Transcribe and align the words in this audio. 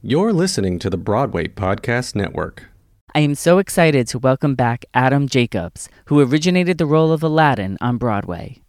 You're 0.00 0.32
listening 0.32 0.78
to 0.78 0.90
the 0.90 0.96
Broadway 0.96 1.48
Podcast 1.48 2.14
Network. 2.14 2.66
I 3.16 3.18
am 3.18 3.34
so 3.34 3.58
excited 3.58 4.06
to 4.06 4.20
welcome 4.20 4.54
back 4.54 4.84
Adam 4.94 5.26
Jacobs, 5.26 5.88
who 6.04 6.20
originated 6.20 6.78
the 6.78 6.86
role 6.86 7.10
of 7.10 7.24
Aladdin 7.24 7.76
on 7.80 7.96
Broadway. 7.96 8.60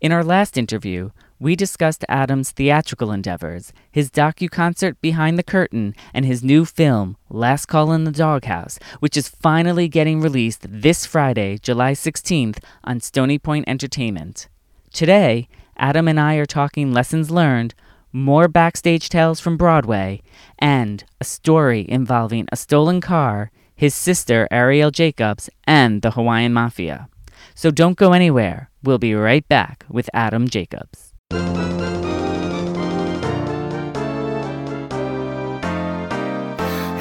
In 0.00 0.10
our 0.10 0.24
last 0.24 0.58
interview, 0.58 1.10
we 1.38 1.54
discussed 1.54 2.04
Adam's 2.08 2.50
theatrical 2.50 3.12
endeavors, 3.12 3.72
his 3.92 4.10
docu-concert 4.10 5.00
Behind 5.00 5.38
the 5.38 5.44
Curtain, 5.44 5.94
and 6.12 6.24
his 6.24 6.42
new 6.42 6.64
film, 6.64 7.16
Last 7.30 7.66
Call 7.66 7.92
in 7.92 8.02
the 8.02 8.10
Doghouse, 8.10 8.80
which 8.98 9.16
is 9.16 9.28
finally 9.28 9.86
getting 9.86 10.20
released 10.20 10.66
this 10.68 11.06
Friday, 11.06 11.58
July 11.58 11.92
16th 11.92 12.58
on 12.82 12.98
Stoneypoint 12.98 13.62
Entertainment. 13.68 14.48
Today, 14.92 15.46
Adam 15.76 16.08
and 16.08 16.18
I 16.18 16.34
are 16.34 16.44
talking 16.44 16.92
lessons 16.92 17.30
learned, 17.30 17.72
more 18.12 18.48
backstage 18.48 19.08
tales 19.08 19.40
from 19.40 19.56
Broadway, 19.56 20.22
and 20.58 21.04
a 21.20 21.24
story 21.24 21.86
involving 21.88 22.46
a 22.52 22.56
stolen 22.56 23.00
car, 23.00 23.50
his 23.74 23.94
sister 23.94 24.46
Arielle 24.52 24.92
Jacobs, 24.92 25.48
and 25.64 26.02
the 26.02 26.12
Hawaiian 26.12 26.52
Mafia. 26.52 27.08
So 27.54 27.70
don't 27.70 27.96
go 27.96 28.12
anywhere. 28.12 28.70
We'll 28.82 28.98
be 28.98 29.14
right 29.14 29.46
back 29.48 29.84
with 29.88 30.08
Adam 30.12 30.48
Jacobs. 30.48 31.12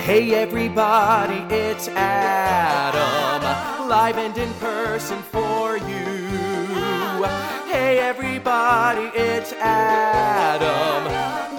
Hey 0.04 0.34
everybody, 0.34 1.56
it's 1.56 1.88
Adam, 1.88 3.40
live 3.88 4.18
and 4.18 4.38
in 4.38 4.54
person 4.56 5.20
for 5.22 5.78
you. 5.78 7.61
Hey 7.82 7.98
everybody, 7.98 9.10
it's 9.18 9.54
Adam. 9.54 11.10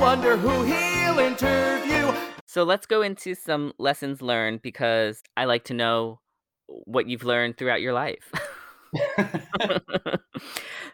Wonder 0.01 0.37
who 0.37 0.63
he'll 0.63 1.19
interview. 1.19 2.17
So 2.47 2.63
let's 2.63 2.87
go 2.87 3.03
into 3.03 3.35
some 3.35 3.73
lessons 3.77 4.23
learned 4.23 4.63
because 4.63 5.21
I 5.37 5.47
like 5.47 5.65
to 5.65 5.75
know 5.75 6.21
what 6.69 7.09
you've 7.09 7.25
learned 7.25 7.59
throughout 7.59 7.81
your 7.81 7.93
life. 7.93 8.31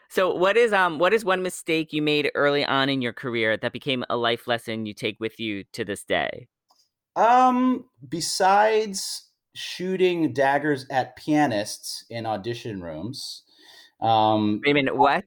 so 0.09 0.35
what 0.35 0.57
is 0.57 0.73
um 0.73 0.99
what 0.99 1.13
is 1.13 1.27
one 1.27 1.43
mistake 1.43 1.93
you 1.93 2.01
made 2.01 2.31
early 2.35 2.65
on 2.65 2.89
in 2.89 3.03
your 3.03 3.13
career 3.13 3.59
that 3.59 3.75
became 3.75 4.07
a 4.09 4.17
life 4.17 4.49
lesson 4.49 4.87
you 4.87 4.95
take 4.95 5.21
with 5.21 5.39
you 5.39 5.63
to 5.75 5.85
this 5.85 6.05
day? 6.05 6.49
Um, 7.17 7.85
besides 8.09 9.27
shooting 9.55 10.33
daggers 10.33 10.87
at 10.89 11.17
pianists 11.17 12.07
in 12.09 12.25
audition 12.25 12.81
rooms, 12.81 13.43
um, 14.01 14.67
a 14.67 14.73
minute, 14.73 14.97
what? 14.97 15.25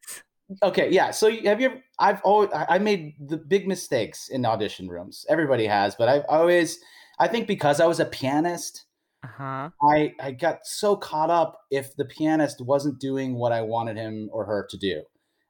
okay, 0.64 0.90
yeah. 0.92 1.12
So 1.12 1.30
have 1.30 1.62
you? 1.62 1.68
Ever, 1.68 1.84
I've 2.00 2.22
always 2.24 2.50
I 2.54 2.66
I 2.76 2.80
made 2.80 3.16
the 3.20 3.38
big 3.38 3.68
mistakes 3.68 4.30
in 4.30 4.46
audition 4.46 4.88
rooms. 4.90 5.26
Everybody 5.30 5.66
has, 5.68 5.96
but 5.96 6.10
I've 6.10 6.26
always 6.30 6.80
I 7.20 7.28
think 7.28 7.48
because 7.48 7.80
I 7.80 7.86
was 7.86 8.00
a 8.00 8.06
pianist, 8.06 8.86
Uh-huh. 9.24 9.72
I 9.82 10.14
I 10.20 10.32
got 10.32 10.60
so 10.66 10.96
caught 10.96 11.30
up 11.30 11.60
if 11.72 11.96
the 11.96 12.06
pianist 12.06 12.62
wasn't 12.62 13.00
doing 13.00 13.36
what 13.36 13.52
I 13.52 13.62
wanted 13.62 13.98
him 13.98 14.30
or 14.32 14.46
her 14.46 14.68
to 14.70 14.78
do. 14.78 15.04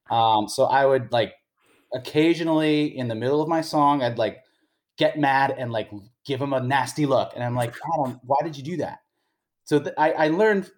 Um, 0.09 0.47
so 0.47 0.65
I 0.65 0.85
would 0.85 1.11
like 1.11 1.33
occasionally 1.93 2.97
in 2.97 3.07
the 3.07 3.15
middle 3.15 3.41
of 3.41 3.49
my 3.49 3.61
song, 3.61 4.03
I'd 4.03 4.17
like 4.17 4.39
get 4.97 5.19
mad 5.19 5.55
and 5.57 5.71
like 5.71 5.91
give 6.25 6.41
him 6.41 6.53
a 6.53 6.61
nasty 6.61 7.05
look, 7.05 7.33
and 7.35 7.43
I'm 7.43 7.55
like, 7.55 7.75
why 8.23 8.37
did 8.43 8.57
you 8.57 8.63
do 8.63 8.77
that? 8.77 8.99
So 9.65 9.79
th- 9.79 9.95
I, 9.97 10.11
I 10.13 10.27
learned 10.29 10.71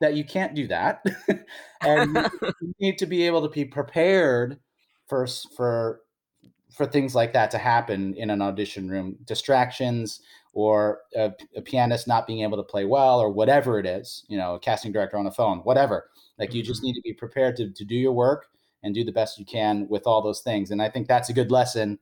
that 0.00 0.14
you 0.14 0.24
can't 0.24 0.54
do 0.54 0.66
that, 0.68 1.04
and 1.80 2.16
you- 2.42 2.74
need 2.80 2.98
to 2.98 3.06
be 3.06 3.26
able 3.26 3.42
to 3.42 3.48
be 3.48 3.64
prepared 3.64 4.58
for 5.06 5.26
for 5.56 6.00
for 6.70 6.86
things 6.86 7.14
like 7.14 7.32
that 7.32 7.50
to 7.50 7.58
happen 7.58 8.14
in 8.14 8.30
an 8.30 8.42
audition 8.42 8.88
room. 8.88 9.16
Distractions 9.24 10.20
or 10.52 11.00
a, 11.14 11.32
a 11.56 11.62
pianist 11.62 12.08
not 12.08 12.26
being 12.26 12.42
able 12.42 12.56
to 12.56 12.62
play 12.62 12.84
well 12.84 13.20
or 13.20 13.30
whatever 13.30 13.78
it 13.78 13.86
is, 13.86 14.24
you 14.28 14.36
know, 14.36 14.54
a 14.54 14.58
casting 14.58 14.92
director 14.92 15.16
on 15.16 15.24
the 15.24 15.30
phone, 15.30 15.58
whatever. 15.58 16.10
Like 16.38 16.54
you 16.54 16.62
just 16.62 16.80
mm-hmm. 16.80 16.86
need 16.86 16.94
to 16.94 17.00
be 17.02 17.12
prepared 17.12 17.56
to, 17.56 17.70
to 17.70 17.84
do 17.84 17.94
your 17.94 18.12
work 18.12 18.46
and 18.82 18.94
do 18.94 19.04
the 19.04 19.12
best 19.12 19.38
you 19.38 19.44
can 19.44 19.86
with 19.88 20.06
all 20.06 20.22
those 20.22 20.40
things. 20.40 20.70
And 20.70 20.82
I 20.82 20.88
think 20.88 21.06
that's 21.06 21.28
a 21.28 21.32
good 21.32 21.50
lesson 21.50 21.98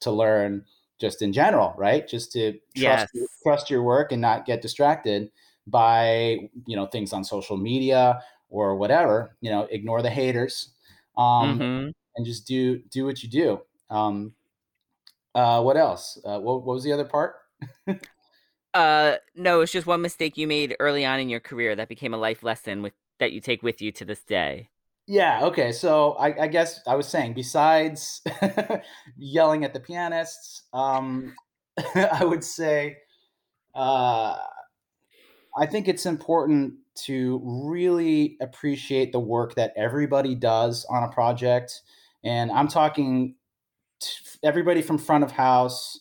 to 0.00 0.10
learn 0.10 0.64
just 1.00 1.22
in 1.22 1.32
general, 1.32 1.74
right? 1.76 2.06
Just 2.06 2.32
to 2.32 2.52
trust, 2.76 3.08
Yes. 3.14 3.26
trust 3.42 3.70
your 3.70 3.82
work 3.82 4.12
and 4.12 4.20
not 4.20 4.46
get 4.46 4.62
distracted 4.62 5.30
by, 5.70 6.50
you 6.66 6.76
know, 6.76 6.86
things 6.86 7.12
on 7.12 7.24
social 7.24 7.56
media 7.56 8.22
or 8.50 8.76
whatever, 8.76 9.36
you 9.40 9.50
know, 9.50 9.62
ignore 9.70 10.02
the 10.02 10.10
haters. 10.10 10.72
Um, 11.16 11.60
Mhm. 11.60 11.92
and 12.16 12.26
just 12.26 12.46
do 12.46 12.78
do 12.90 13.06
what 13.06 13.22
you 13.22 13.28
do. 13.28 13.60
Um, 13.90 14.34
uh, 15.34 15.62
what 15.62 15.76
else? 15.76 16.18
Uh, 16.24 16.40
what, 16.40 16.64
what 16.64 16.74
was 16.74 16.84
the 16.84 16.92
other 16.92 17.04
part? 17.04 17.36
Uh 18.72 19.16
no, 19.34 19.60
it's 19.62 19.72
just 19.72 19.86
one 19.86 20.00
mistake 20.00 20.36
you 20.36 20.46
made 20.46 20.76
early 20.78 21.04
on 21.04 21.18
in 21.18 21.28
your 21.28 21.40
career 21.40 21.74
that 21.74 21.88
became 21.88 22.14
a 22.14 22.16
life 22.16 22.42
lesson 22.42 22.82
with 22.82 22.94
that 23.18 23.32
you 23.32 23.40
take 23.40 23.62
with 23.62 23.82
you 23.82 23.90
to 23.92 24.04
this 24.04 24.22
day. 24.22 24.70
Yeah. 25.06 25.44
Okay. 25.46 25.72
So 25.72 26.12
I, 26.12 26.44
I 26.44 26.46
guess 26.46 26.80
I 26.86 26.94
was 26.94 27.08
saying, 27.08 27.34
besides 27.34 28.22
yelling 29.16 29.64
at 29.64 29.74
the 29.74 29.80
pianists, 29.80 30.64
um, 30.72 31.36
I 31.94 32.24
would 32.24 32.44
say 32.44 32.98
uh, 33.74 34.38
I 35.56 35.66
think 35.66 35.88
it's 35.88 36.06
important 36.06 36.74
to 37.06 37.40
really 37.44 38.36
appreciate 38.40 39.12
the 39.12 39.20
work 39.20 39.54
that 39.54 39.72
everybody 39.76 40.34
does 40.34 40.84
on 40.90 41.02
a 41.02 41.08
project, 41.08 41.82
and 42.24 42.50
I'm 42.50 42.68
talking 42.68 43.34
everybody 44.42 44.82
from 44.82 44.98
front 44.98 45.24
of 45.24 45.30
house 45.30 46.00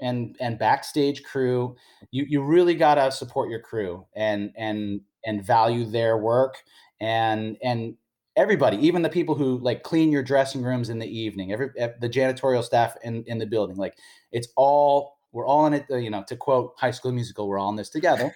and 0.00 0.36
and 0.40 0.58
backstage 0.58 1.22
crew. 1.22 1.76
You 2.10 2.24
you 2.28 2.42
really 2.42 2.74
gotta 2.74 3.10
support 3.10 3.50
your 3.50 3.60
crew 3.60 4.06
and 4.14 4.52
and 4.56 5.00
and 5.24 5.44
value 5.44 5.84
their 5.84 6.18
work 6.18 6.62
and 7.00 7.56
and 7.62 7.96
everybody, 8.36 8.76
even 8.78 9.02
the 9.02 9.08
people 9.08 9.34
who 9.34 9.58
like 9.58 9.82
clean 9.82 10.12
your 10.12 10.22
dressing 10.22 10.62
rooms 10.62 10.88
in 10.88 10.98
the 10.98 11.06
evening, 11.06 11.52
every 11.52 11.70
eh, 11.76 11.88
the 12.00 12.08
janitorial 12.08 12.64
staff 12.64 12.96
in 13.02 13.24
in 13.26 13.38
the 13.38 13.46
building, 13.46 13.76
like 13.76 13.96
it's 14.32 14.48
all 14.56 15.17
we're 15.38 15.46
all 15.46 15.66
in 15.66 15.72
it. 15.74 15.86
uh, 15.88 15.96
You 15.96 16.10
know, 16.10 16.24
to 16.26 16.36
quote 16.36 16.74
High 16.76 16.90
School 16.90 17.12
Musical, 17.12 17.46
we're 17.48 17.58
all 17.58 17.70
in 17.70 17.76
this 17.76 17.90
together. 17.90 18.34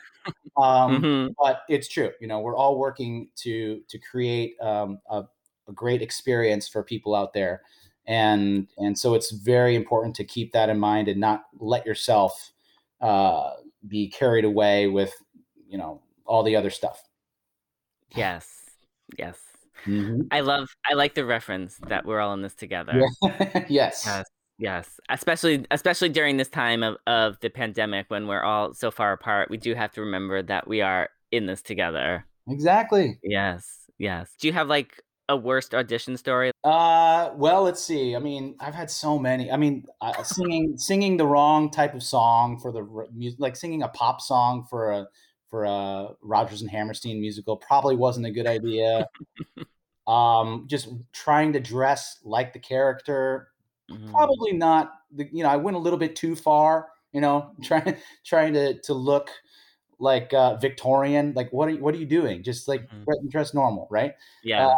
Um, 0.56 1.02
Mhm. 1.02 1.34
But 1.36 1.62
it's 1.68 1.88
true. 1.88 2.12
You 2.20 2.28
know, 2.28 2.38
we're 2.38 2.56
all 2.56 2.78
working 2.78 3.28
to 3.42 3.82
to 3.88 3.98
create 3.98 4.56
um, 4.60 5.00
a, 5.10 5.24
a 5.68 5.72
great 5.72 6.00
experience 6.00 6.68
for 6.68 6.84
people 6.84 7.12
out 7.16 7.32
there, 7.32 7.62
and 8.06 8.68
and 8.78 8.96
so 8.96 9.14
it's 9.14 9.32
very 9.32 9.74
important 9.74 10.14
to 10.16 10.24
keep 10.24 10.52
that 10.52 10.68
in 10.68 10.78
mind 10.78 11.08
and 11.08 11.18
not 11.18 11.46
let 11.58 11.84
yourself 11.84 12.52
uh, 13.00 13.54
be 13.88 14.08
carried 14.08 14.44
away 14.44 14.86
with 14.86 15.12
you 15.68 15.76
know 15.78 16.00
all 16.24 16.44
the 16.44 16.54
other 16.54 16.70
stuff. 16.70 17.02
Yes. 18.14 18.46
Yes. 19.18 19.38
Mhm. 19.86 20.28
I 20.30 20.40
love 20.40 20.68
I 20.88 20.94
like 20.94 21.14
the 21.14 21.24
reference 21.24 21.78
that 21.88 22.04
we're 22.06 22.20
all 22.20 22.34
in 22.34 22.42
this 22.42 22.54
together. 22.54 23.02
Yeah. 23.22 23.66
yes. 23.68 24.04
Yes. 24.06 24.24
Yes. 24.58 25.00
Especially 25.08 25.66
especially 25.70 26.08
during 26.08 26.36
this 26.36 26.48
time 26.48 26.82
of, 26.82 26.96
of 27.06 27.38
the 27.40 27.50
pandemic 27.50 28.06
when 28.08 28.26
we're 28.26 28.42
all 28.42 28.74
so 28.74 28.90
far 28.90 29.12
apart, 29.12 29.50
we 29.50 29.56
do 29.56 29.74
have 29.74 29.92
to 29.92 30.02
remember 30.02 30.42
that 30.42 30.68
we 30.68 30.80
are 30.80 31.10
in 31.30 31.46
this 31.46 31.62
together. 31.62 32.26
Exactly. 32.48 33.18
Yes. 33.22 33.88
Yes. 33.98 34.30
Do 34.40 34.46
you 34.46 34.52
have 34.52 34.68
like 34.68 35.02
a 35.28 35.36
worst 35.36 35.74
audition 35.74 36.16
story? 36.16 36.50
Uh, 36.64 37.30
well, 37.34 37.62
let's 37.62 37.82
see. 37.82 38.14
I 38.14 38.18
mean, 38.18 38.56
I've 38.60 38.74
had 38.74 38.90
so 38.90 39.18
many. 39.18 39.50
I 39.50 39.56
mean, 39.56 39.86
uh, 40.00 40.22
singing 40.22 40.76
singing 40.76 41.16
the 41.16 41.26
wrong 41.26 41.70
type 41.70 41.94
of 41.94 42.02
song 42.02 42.58
for 42.60 42.72
the 42.72 42.86
music, 43.14 43.40
like 43.40 43.56
singing 43.56 43.82
a 43.82 43.88
pop 43.88 44.20
song 44.20 44.66
for 44.68 44.90
a 44.90 45.06
for 45.48 45.64
a 45.64 46.08
Rodgers 46.22 46.62
and 46.62 46.70
Hammerstein 46.70 47.20
musical, 47.20 47.56
probably 47.56 47.96
wasn't 47.96 48.26
a 48.26 48.30
good 48.30 48.46
idea. 48.46 49.06
um, 50.06 50.66
just 50.68 50.88
trying 51.12 51.52
to 51.52 51.60
dress 51.60 52.18
like 52.24 52.52
the 52.52 52.58
character, 52.58 53.48
Mm. 53.98 54.10
probably 54.10 54.52
not. 54.52 54.92
The, 55.14 55.28
you 55.32 55.42
know, 55.42 55.50
I 55.50 55.56
went 55.56 55.76
a 55.76 55.80
little 55.80 55.98
bit 55.98 56.16
too 56.16 56.34
far. 56.36 56.88
You 57.12 57.20
know, 57.20 57.52
trying 57.62 57.96
trying 58.24 58.54
to 58.54 58.80
to 58.80 58.94
look 58.94 59.30
like 59.98 60.32
uh, 60.34 60.56
Victorian. 60.56 61.32
Like, 61.36 61.52
what 61.52 61.68
are 61.68 61.72
you, 61.72 61.78
what 61.78 61.94
are 61.94 61.98
you 61.98 62.06
doing? 62.06 62.42
Just 62.42 62.68
like 62.68 62.88
Mhm. 62.90 63.04
dress- 63.04 63.18
dress 63.28 63.54
normal, 63.54 63.86
right? 63.90 64.14
Yeah. 64.42 64.66
uh, 64.68 64.76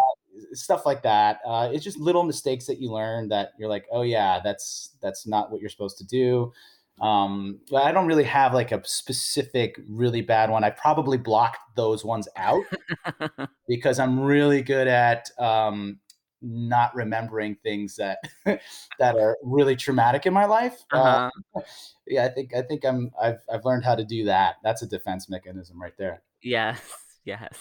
stuff 0.53 0.85
like 0.85 1.03
that. 1.05 1.39
Uh, 1.47 1.71
it's 1.73 1.85
just 1.85 1.99
little 1.99 2.25
mistakes 2.25 2.67
that 2.67 2.81
you 2.81 2.91
learn 2.91 3.29
that 3.29 3.53
you're 3.59 3.69
like, 3.69 3.87
oh 3.93 4.03
yeah, 4.03 4.41
that's 4.43 4.91
that's 5.01 5.27
not 5.27 5.51
what 5.51 5.61
you're 5.61 5.71
supposed 5.71 5.97
to 5.99 6.05
do. 6.05 6.53
Um, 7.01 7.59
but 7.71 7.83
I 7.83 7.91
don't 7.93 8.07
really 8.07 8.25
have 8.25 8.53
like 8.55 8.71
a 8.73 8.81
specific 8.85 9.81
really 9.89 10.21
bad 10.23 10.51
one. 10.51 10.63
I 10.63 10.71
probably 10.71 11.19
blocked 11.19 11.59
those 11.77 12.05
ones 12.05 12.29
out 12.37 12.65
because 13.69 13.99
I'm 13.99 14.21
really 14.21 14.63
good 14.63 14.87
at 14.89 15.29
um, 15.39 15.99
not 16.45 16.95
remembering 16.95 17.57
things 17.63 17.97
that 17.97 18.19
that 18.45 19.17
are 19.17 19.37
really 19.43 19.77
traumatic 19.77 20.27
in 20.27 20.33
my 20.33 20.45
life. 20.45 20.85
Uh, 20.93 21.31
uh-huh. 21.55 21.61
yeah, 22.07 22.25
I 22.25 22.29
think 22.29 22.55
I 22.55 22.63
think 22.63 22.85
I'm 22.85 23.11
I've 23.21 23.41
I've 23.53 23.65
learned 23.65 23.85
how 23.85 23.95
to 23.95 24.05
do 24.05 24.25
that. 24.25 24.57
That's 24.63 24.83
a 24.83 24.87
defense 24.87 25.29
mechanism 25.29 25.81
right 25.81 25.97
there. 25.99 26.23
Yes. 26.43 26.81
Yes. 27.27 27.57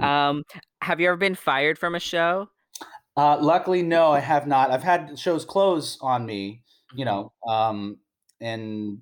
Um, 0.00 0.44
have 0.80 1.00
you 1.00 1.08
ever 1.08 1.16
been 1.16 1.34
fired 1.34 1.76
from 1.76 1.96
a 1.96 1.98
show? 1.98 2.50
Uh, 3.16 3.36
luckily, 3.40 3.82
no, 3.82 4.12
I 4.12 4.20
have 4.20 4.46
not. 4.46 4.70
I've 4.70 4.84
had 4.84 5.18
shows 5.18 5.44
close 5.44 5.98
on 6.00 6.24
me, 6.24 6.62
you 6.94 7.04
know, 7.04 7.32
um, 7.44 7.98
and 8.40 9.00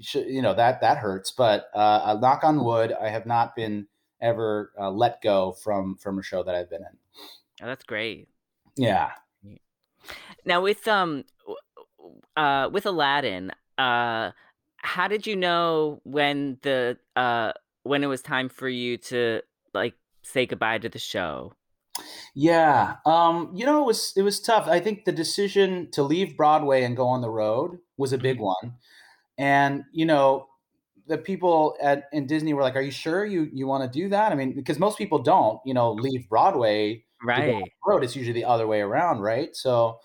sh- 0.00 0.26
you 0.26 0.42
know 0.42 0.54
that 0.54 0.80
that 0.80 0.98
hurts. 0.98 1.32
But 1.32 1.66
uh, 1.74 2.02
uh, 2.04 2.18
knock 2.20 2.44
on 2.44 2.64
wood, 2.64 2.92
I 2.92 3.08
have 3.08 3.26
not 3.26 3.56
been 3.56 3.88
ever 4.20 4.72
uh, 4.80 4.90
let 4.90 5.20
go 5.20 5.52
from 5.52 5.96
from 5.96 6.18
a 6.18 6.22
show 6.22 6.42
that 6.44 6.54
I've 6.54 6.70
been 6.70 6.82
in. 6.82 6.96
Oh, 7.62 7.66
that's 7.66 7.84
great. 7.84 8.28
Yeah. 8.76 9.10
Now 10.44 10.62
with 10.62 10.86
um 10.88 11.24
uh 12.36 12.68
with 12.72 12.86
Aladdin, 12.86 13.52
uh 13.78 14.32
how 14.78 15.08
did 15.08 15.26
you 15.26 15.36
know 15.36 16.00
when 16.04 16.58
the 16.62 16.98
uh 17.14 17.52
when 17.84 18.02
it 18.02 18.08
was 18.08 18.22
time 18.22 18.48
for 18.48 18.68
you 18.68 18.98
to 18.98 19.42
like 19.72 19.94
say 20.22 20.46
goodbye 20.46 20.78
to 20.78 20.88
the 20.88 20.98
show? 20.98 21.52
Yeah, 22.34 22.96
um, 23.04 23.52
you 23.54 23.66
know, 23.66 23.82
it 23.82 23.86
was 23.86 24.12
it 24.16 24.22
was 24.22 24.40
tough. 24.40 24.66
I 24.66 24.80
think 24.80 25.04
the 25.04 25.12
decision 25.12 25.90
to 25.92 26.02
leave 26.02 26.36
Broadway 26.36 26.84
and 26.84 26.96
go 26.96 27.06
on 27.06 27.20
the 27.20 27.30
road 27.30 27.78
was 27.98 28.12
a 28.12 28.18
big 28.18 28.40
one, 28.40 28.74
and 29.36 29.84
you 29.92 30.06
know, 30.06 30.48
the 31.06 31.18
people 31.18 31.76
at 31.82 32.04
in 32.12 32.26
Disney 32.26 32.54
were 32.54 32.62
like, 32.62 32.76
"Are 32.76 32.82
you 32.82 32.90
sure 32.90 33.26
you 33.26 33.48
you 33.52 33.66
want 33.66 33.84
to 33.84 34.00
do 34.00 34.08
that?" 34.08 34.32
I 34.32 34.34
mean, 34.34 34.54
because 34.54 34.78
most 34.78 34.96
people 34.96 35.18
don't, 35.18 35.60
you 35.66 35.74
know, 35.74 35.92
leave 35.92 36.28
Broadway 36.30 37.04
to 37.04 37.04
go 37.04 37.08
on 37.08 37.11
Right. 37.24 37.72
road. 37.86 38.04
It's 38.04 38.16
usually 38.16 38.34
the 38.34 38.44
other 38.44 38.66
way 38.66 38.80
around, 38.80 39.20
right? 39.20 39.54
So, 39.56 40.00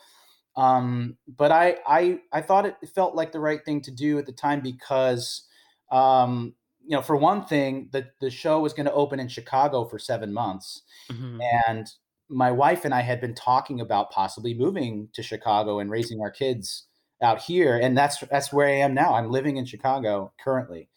um, 0.56 1.18
but 1.28 1.52
I 1.52 1.78
I 1.88 2.22
I 2.34 2.42
thought 2.42 2.66
it 2.66 2.78
felt 2.96 3.16
like 3.16 3.31
the 3.31 3.40
right 3.40 3.64
thing 3.64 3.81
to 3.84 3.92
do 3.92 4.18
at 4.19 4.25
the 4.25 4.31
time 4.34 4.62
because, 4.62 5.48
um, 5.92 6.56
you 6.84 6.96
know, 6.96 7.02
for 7.02 7.16
one 7.16 7.46
thing, 7.46 7.90
the 7.92 8.10
the 8.22 8.30
show 8.31 8.60
was 8.60 8.74
going 8.74 8.88
to 8.88 8.94
open 8.94 9.19
in 9.19 9.28
Chicago 9.30 9.86
for 9.86 10.00
seven 10.00 10.34
months 10.34 10.84
Mhm. 11.10 11.48
and 11.75 11.88
my 12.30 12.52
wife 12.52 12.84
and 12.86 12.94
I 12.94 13.02
had 13.02 13.22
been 13.22 13.36
talking 13.36 13.80
about 13.81 14.12
possibly 14.12 14.54
moving 14.54 15.10
to 15.14 15.24
Chicago 15.24 15.80
and 15.80 15.90
raising 15.90 16.22
our 16.22 16.31
kids 16.31 16.88
out 17.22 17.42
here, 17.42 17.78
and 17.78 17.98
that's 17.98 18.19
that's 18.22 18.52
where 18.54 18.68
I 18.68 18.72
am 18.74 18.94
now. 18.94 19.14
I'm 19.16 19.31
living 19.31 19.58
in 19.58 19.66
Chicago 19.66 20.34
currently. 20.44 20.90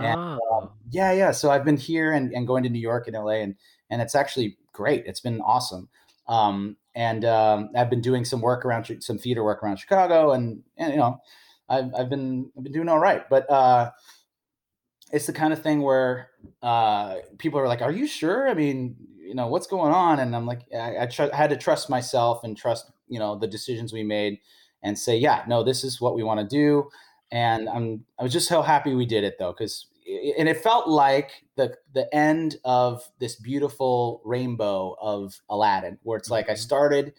And 0.00 0.16
Oh. 0.16 0.72
yeah, 0.90 1.12
yeah. 1.12 1.32
So 1.32 1.50
I've 1.50 1.64
been 1.64 1.76
here 1.76 2.12
and, 2.12 2.32
and 2.32 2.46
going 2.46 2.62
to 2.64 2.68
New 2.70 2.80
York 2.80 3.06
and 3.06 3.16
LA, 3.16 3.42
and 3.42 3.56
and 3.90 4.02
it's 4.02 4.14
actually 4.14 4.58
great. 4.74 5.04
It's 5.06 5.20
been 5.20 5.40
awesome. 5.40 5.88
Um, 6.28 6.76
and 6.94 7.24
um, 7.24 7.70
I've 7.74 7.90
been 7.90 8.02
doing 8.02 8.24
some 8.24 8.42
work 8.42 8.66
around 8.66 9.02
some 9.02 9.18
theater 9.18 9.42
work 9.42 9.62
around 9.62 9.78
Chicago, 9.78 10.32
and, 10.32 10.62
and 10.76 10.92
you 10.92 10.98
know, 10.98 11.20
I've 11.68 11.94
I've 11.94 12.10
been 12.10 12.50
I've 12.56 12.64
been 12.64 12.72
doing 12.72 12.88
all 12.88 12.98
right. 12.98 13.28
But 13.28 13.50
uh, 13.50 13.90
it's 15.12 15.26
the 15.26 15.32
kind 15.32 15.52
of 15.52 15.62
thing 15.62 15.82
where 15.82 16.30
uh, 16.62 17.16
people 17.38 17.58
are 17.58 17.68
like, 17.68 17.82
"Are 17.82 17.90
you 17.90 18.06
sure?" 18.06 18.48
I 18.48 18.54
mean, 18.54 18.96
you 19.18 19.34
know, 19.34 19.48
what's 19.48 19.66
going 19.66 19.92
on? 19.92 20.20
And 20.20 20.36
I'm 20.36 20.46
like, 20.46 20.62
I, 20.74 21.02
I, 21.02 21.06
tr- 21.06 21.32
I 21.32 21.36
had 21.36 21.50
to 21.50 21.56
trust 21.56 21.90
myself 21.90 22.44
and 22.44 22.56
trust, 22.56 22.90
you 23.08 23.18
know, 23.18 23.36
the 23.38 23.46
decisions 23.46 23.92
we 23.92 24.02
made, 24.02 24.38
and 24.82 24.98
say, 24.98 25.16
"Yeah, 25.16 25.44
no, 25.48 25.62
this 25.64 25.84
is 25.84 26.00
what 26.00 26.14
we 26.14 26.22
want 26.22 26.40
to 26.40 26.46
do." 26.46 26.88
And 27.32 27.68
I'm 27.68 28.04
I 28.18 28.22
was 28.22 28.32
just 28.32 28.48
so 28.48 28.62
happy 28.62 28.94
we 28.94 29.06
did 29.06 29.24
it 29.24 29.36
though, 29.38 29.52
because 29.52 29.86
and 30.06 30.48
it 30.48 30.58
felt 30.58 30.88
like 30.88 31.44
the 31.56 31.76
the 31.92 32.12
end 32.14 32.56
of 32.64 33.02
this 33.20 33.36
beautiful 33.36 34.20
rainbow 34.24 34.96
of 35.00 35.40
Aladdin, 35.48 35.98
where 36.02 36.18
it's 36.18 36.30
like 36.30 36.48
I 36.50 36.54
Mhm. 36.54 36.56
started. 36.56 37.14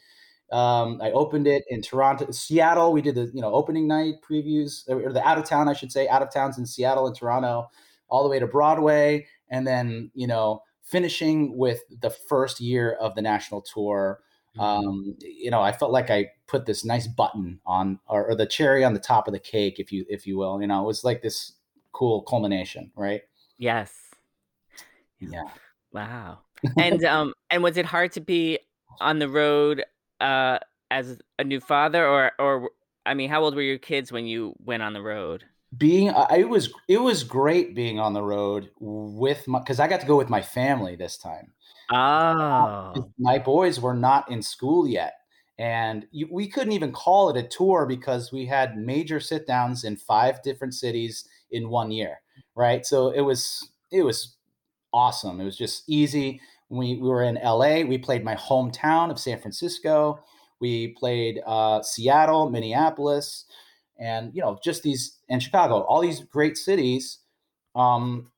Um, 0.52 1.02
I 1.02 1.12
opened 1.12 1.48
it 1.48 1.64
in 1.70 1.82
Toronto, 1.82 2.32
Seattle. 2.32 2.94
We 2.94 3.02
did 3.02 3.16
the 3.16 3.32
you 3.34 3.42
know 3.42 3.54
opening 3.54 3.88
night 3.88 4.16
previews, 4.28 4.88
or 4.90 5.12
the 5.14 5.28
out 5.28 5.38
of 5.40 5.46
town, 5.46 5.68
I 5.70 5.74
should 5.74 5.92
say, 5.92 6.08
out 6.08 6.22
of 6.22 6.32
towns 6.32 6.58
in 6.58 6.66
Seattle 6.66 7.08
and 7.08 7.16
Toronto, 7.16 7.70
all 8.10 8.24
the 8.24 8.30
way 8.30 8.40
to 8.40 8.48
Broadway, 8.48 9.28
and 9.50 9.66
then 9.68 10.12
you 10.16 10.28
know 10.28 10.62
finishing 10.84 11.58
with 11.58 11.82
the 12.02 12.12
first 12.12 12.62
year 12.62 12.94
of 12.94 13.16
the 13.16 13.22
national 13.22 13.62
tour. 13.62 14.22
Mhm. 14.56 14.64
Um, 14.64 15.18
you 15.20 15.52
know, 15.52 15.62
I 15.62 15.72
felt 15.74 15.92
like 15.92 16.10
I 16.12 16.32
put 16.48 16.66
this 16.66 16.86
nice 16.86 17.08
button 17.08 17.60
on, 17.66 18.00
or, 18.08 18.30
or 18.30 18.36
the 18.36 18.46
cherry 18.46 18.84
on 18.86 18.94
the 18.94 19.00
top 19.00 19.28
of 19.28 19.34
the 19.34 19.40
cake, 19.40 19.80
if 19.80 19.92
you 19.92 20.06
if 20.10 20.26
you 20.28 20.38
will. 20.38 20.62
You 20.62 20.68
know, 20.68 20.82
it 20.84 20.88
was 20.88 21.04
like 21.04 21.22
this 21.24 21.54
cool 21.96 22.22
culmination, 22.24 22.92
right? 22.96 23.22
Yes. 23.58 23.94
Yeah. 25.20 25.50
Wow. 25.94 26.40
And 26.80 27.04
um 27.06 27.34
and 27.50 27.64
was 27.64 27.78
it 27.78 27.86
hard 27.86 28.12
to 28.14 28.22
be 28.22 28.60
on 29.00 29.20
the 29.20 29.30
road 29.30 29.84
uh 30.20 30.60
as 30.90 31.20
a 31.38 31.44
new 31.44 31.60
father 31.60 32.06
or 32.08 32.32
or 32.40 32.72
I 33.06 33.14
mean 33.14 33.30
how 33.30 33.44
old 33.44 33.56
were 33.56 33.62
your 33.62 33.78
kids 33.78 34.12
when 34.12 34.26
you 34.26 34.56
went 34.60 34.82
on 34.84 34.94
the 34.94 35.02
road? 35.02 35.44
being 35.78 36.10
I 36.10 36.38
it 36.38 36.50
was 36.50 36.74
it 36.88 36.98
was 36.98 37.24
great 37.24 37.76
being 37.76 38.00
on 38.00 38.14
the 38.14 38.22
road 38.22 38.70
with 38.80 39.48
my 39.48 39.60
because 39.60 39.80
I 39.80 39.88
got 39.88 40.02
to 40.02 40.08
go 40.08 40.18
with 40.18 40.30
my 40.30 40.42
family 40.42 40.96
this 40.96 41.18
time. 41.18 41.52
Oh. 41.92 43.12
My 43.20 43.38
boys 43.38 43.80
were 43.80 43.94
not 43.94 44.32
in 44.32 44.42
school 44.42 44.88
yet, 44.88 45.14
and 45.60 46.08
you, 46.12 46.28
we 46.32 46.48
couldn't 46.48 46.72
even 46.72 46.92
call 46.92 47.30
it 47.30 47.38
a 47.38 47.48
tour 47.48 47.86
because 47.86 48.32
we 48.32 48.46
had 48.46 48.78
major 48.78 49.20
sit 49.20 49.46
downs 49.46 49.84
in 49.84 49.96
five 49.96 50.42
different 50.42 50.74
cities 50.74 51.28
in 51.52 51.70
one 51.70 51.92
year, 51.92 52.22
right? 52.56 52.86
So 52.86 53.10
it 53.12 53.22
was 53.22 53.70
it 53.92 54.04
was 54.04 54.36
awesome. 54.94 55.40
It 55.42 55.46
was 55.46 55.58
just 55.58 55.84
easy. 55.88 56.42
We 56.70 56.96
we 56.98 57.08
were 57.10 57.24
in 57.24 57.38
LA. 57.38 57.84
We 57.84 57.98
played 57.98 58.24
my 58.24 58.36
hometown 58.36 59.12
of 59.12 59.20
San 59.20 59.40
Francisco. 59.40 60.20
We 60.60 60.90
played 61.00 61.42
uh, 61.46 61.82
Seattle, 61.84 62.50
Minneapolis, 62.50 63.46
and 64.00 64.34
you 64.36 64.42
know 64.42 64.58
just 64.64 64.84
these 64.84 65.20
and 65.30 65.42
Chicago. 65.42 65.82
All 65.82 66.02
these 66.02 66.22
great 66.22 66.58
cities. 66.58 67.20
Um, 67.76 68.32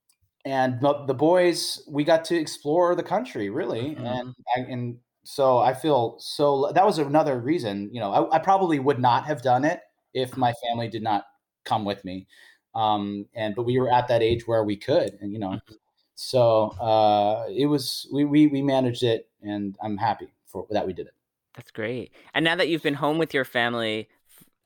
and 0.45 0.79
the, 0.81 1.05
the 1.05 1.13
boys, 1.13 1.81
we 1.89 2.03
got 2.03 2.23
to 2.25 2.35
explore 2.37 2.95
the 2.95 3.03
country 3.03 3.49
really, 3.49 3.95
Mhm. 3.95 4.33
and 4.55 4.67
and 4.71 4.97
so 5.23 5.57
I 5.59 5.73
feel 5.73 6.15
so. 6.19 6.71
That 6.73 6.85
was 6.85 6.99
another 6.99 7.39
reason. 7.39 7.89
You 7.93 7.99
know, 7.99 8.11
I, 8.13 8.37
I 8.37 8.39
probably 8.39 8.79
would 8.79 8.99
not 8.99 9.25
have 9.25 9.41
done 9.41 9.65
it 9.65 9.81
if 10.13 10.37
my 10.37 10.53
family 10.67 10.87
did 10.89 11.03
not 11.03 11.25
come 11.65 11.83
with 11.85 12.03
me. 12.05 12.27
Um, 12.77 13.27
and 13.33 13.55
but 13.55 13.63
we 13.63 13.79
were 13.79 13.91
at 13.91 14.07
that 14.09 14.21
age 14.21 14.47
where 14.47 14.63
we 14.63 14.77
could, 14.77 15.17
and 15.21 15.33
you 15.33 15.39
know, 15.39 15.59
so 16.15 16.69
uh, 16.79 17.47
it 17.49 17.65
was 17.67 18.07
we, 18.13 18.25
we 18.25 18.47
we 18.47 18.61
managed 18.61 19.03
it, 19.03 19.29
and 19.41 19.77
I'm 19.81 19.97
happy 19.97 20.29
for 20.45 20.67
that 20.71 20.85
we 20.87 20.93
did 20.93 21.07
it. 21.07 21.13
That's 21.55 21.71
great. 21.71 22.13
And 22.33 22.43
now 22.45 22.55
that 22.55 22.67
you've 22.69 22.83
been 22.83 22.93
home 22.93 23.17
with 23.17 23.33
your 23.33 23.45
family 23.45 24.09